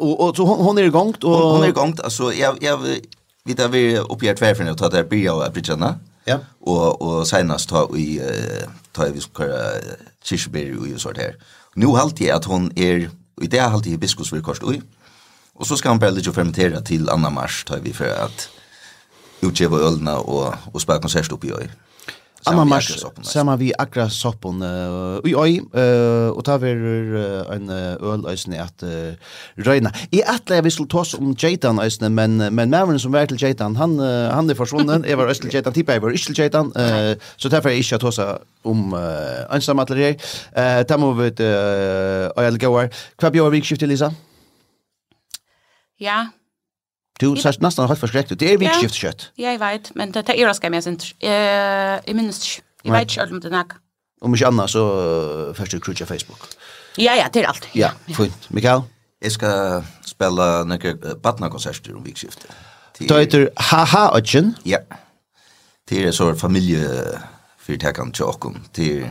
[0.00, 1.36] og, og, så hon, hon er gongt og...
[1.36, 3.00] Hon, hon er gongt, altså, jeg, jeg,
[3.44, 5.94] vi tar vi oppgjert hverfinne og ta det bia byrja og abridjana.
[6.26, 6.38] Ja.
[6.64, 8.16] Og, og senast ta vi,
[8.96, 11.38] ta vi skal køre kyrkjeberi og sort her.
[11.76, 13.08] Nå halte jeg at hun er,
[13.42, 14.80] i det halte jeg biskopsvirkost ui,
[15.54, 18.48] og så skal han bare litt fermentera til Anna Mars, tar vi for at
[19.44, 21.66] utgjeva ølna og, og spela konsert oppi oi.
[22.46, 22.90] Anna mars,
[23.24, 28.60] samma vi akra soppen uh, i oi, uh, og ta verur uh, en øl øysene
[28.60, 29.16] at uh,
[29.64, 29.92] røyna.
[30.12, 33.76] I atle vi skulle tås om Jaitan øysene, men, men maveren som var til Jaitan,
[33.80, 37.14] han, uh, han er forsvunnen, jeg var øysene Jaitan, tippa jeg var øysene Jaitan, uh,
[37.36, 38.20] så derfor er jeg ikke tås
[38.64, 40.14] om uh, ensam atle her.
[40.52, 42.92] Uh, ta må vi uh, øyne gåar.
[43.20, 44.12] Hva bjør vi Lisa?
[46.00, 46.43] Ja, yeah.
[47.20, 48.40] Du sa nesten helt forskrekk ut.
[48.40, 49.24] Det er vikskift kjøtt.
[49.38, 50.98] Ja, jeg vet, men det er raskar med sin.
[51.22, 52.64] Jeg minnes ikke.
[52.84, 53.76] Jeg vet ikke om det er nok.
[54.24, 54.82] Om ikke annet, så
[55.56, 56.48] først du krutja Facebook.
[56.98, 57.68] Ja, ja, det er alt.
[57.74, 58.50] Ja, fint.
[58.50, 58.82] Mikael?
[59.22, 62.50] Jeg skal spille noen badnakonserter om vikskiftet.
[62.98, 64.56] Det heter Haha Odgen.
[64.66, 64.82] Ja.
[65.88, 68.62] Det er så familiefyrtekan til åkken.
[68.76, 69.10] Det er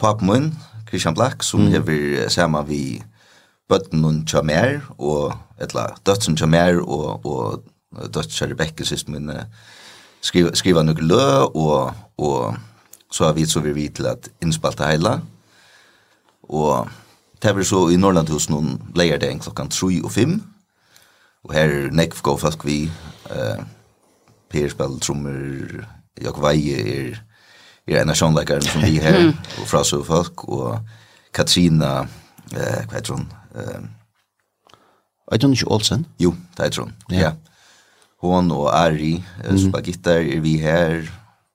[0.00, 0.54] papen min,
[0.88, 3.02] Christian Black, som hever sammen vi
[3.68, 9.30] bøtten og tjamer og etla dødsen til mer og, og døtsen Rebecca sist min
[10.20, 12.56] skriva, skriva noe lø og, og
[13.12, 15.18] så har vi så vi vidt til at innspalta heila.
[16.48, 16.88] Og
[17.42, 20.38] det var så i Norrlandhus noen leier det en klokkan 3 og 5
[21.46, 22.80] og her er nekv gå folk vi
[23.30, 23.60] eh,
[24.48, 25.84] Per spiller trommer
[26.20, 27.18] Jakob Veie er
[27.88, 30.80] er en av sjånleikeren som vi her og fra så folk og
[31.32, 32.02] Katrina
[32.52, 33.86] eh, hva heter hun eh,
[35.28, 36.06] Jeg ikke Olsen?
[36.20, 37.18] Jo, det er Trond, ja.
[37.20, 37.32] ja.
[38.24, 39.58] Hon og Ari, mm.
[39.58, 41.02] som gitar, er vi her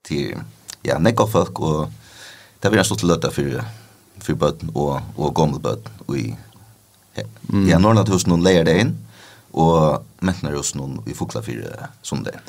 [0.05, 0.37] til,
[0.85, 1.89] ja, nekka folk, og
[2.61, 3.63] det blir en stort løtta for,
[4.21, 6.29] for bøtten og, og gammel bøtten, og i,
[7.17, 7.65] ja, mm.
[7.71, 8.93] ja Norrland hos noen leier det inn,
[9.53, 12.39] og mentner hos noen i fokla for sondag.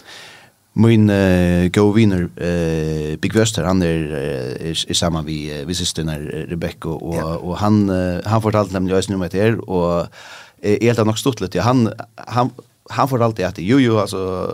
[0.75, 5.37] Min uh, go winner uh, Big Wester han er, er, er sammen vi
[5.69, 6.11] vi systern
[6.51, 10.11] Rebecca og, og, og han uh, han fortalte nemlig oss nummer til og
[10.65, 11.61] är helt nog stort lite.
[11.61, 12.51] Han han
[12.91, 14.51] han får alltid att jo jo alltså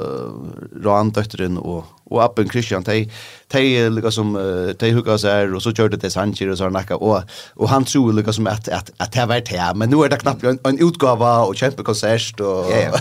[0.83, 3.09] Roan dottern och och appen Christian te
[3.49, 4.35] tej lika som
[4.79, 7.23] tej hugga så här och så körde det Sanchez och så nacka och
[7.55, 10.17] och han tror lika som att att att det vart här men nu är det
[10.17, 13.01] knappt en, en utgåva och kämpe konsert och yeah.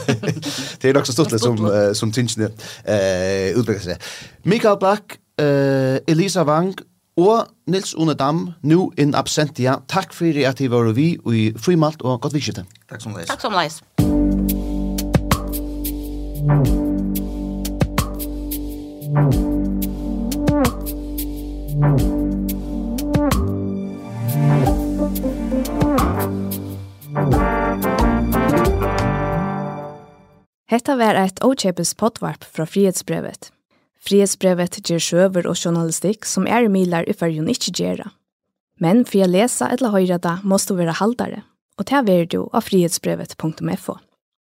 [0.81, 2.49] det är också stort som som tinchne
[2.83, 3.97] eh utvecklas.
[4.43, 5.03] Mikael Black
[5.37, 6.75] eh Elisa Wang
[7.19, 11.49] Og Nils One Dam, nu in absentia, takk fyrir at I var vi og i
[11.59, 12.63] frimalt og godt vidskjøte.
[12.87, 13.27] Takk som leis.
[13.27, 13.81] Takk som leis.
[30.69, 33.51] Hetta var eit ochepes potvarp fra frihetsbrevet.
[34.05, 38.11] Frihetsbrevet ger sjøver og journalistikk som er milar i fyrjun ikkje gjerra.
[38.79, 41.43] Men for å lese eller høyre det, måste du være haldare,
[41.75, 43.99] og ta er du av frihetsbrevet.fo.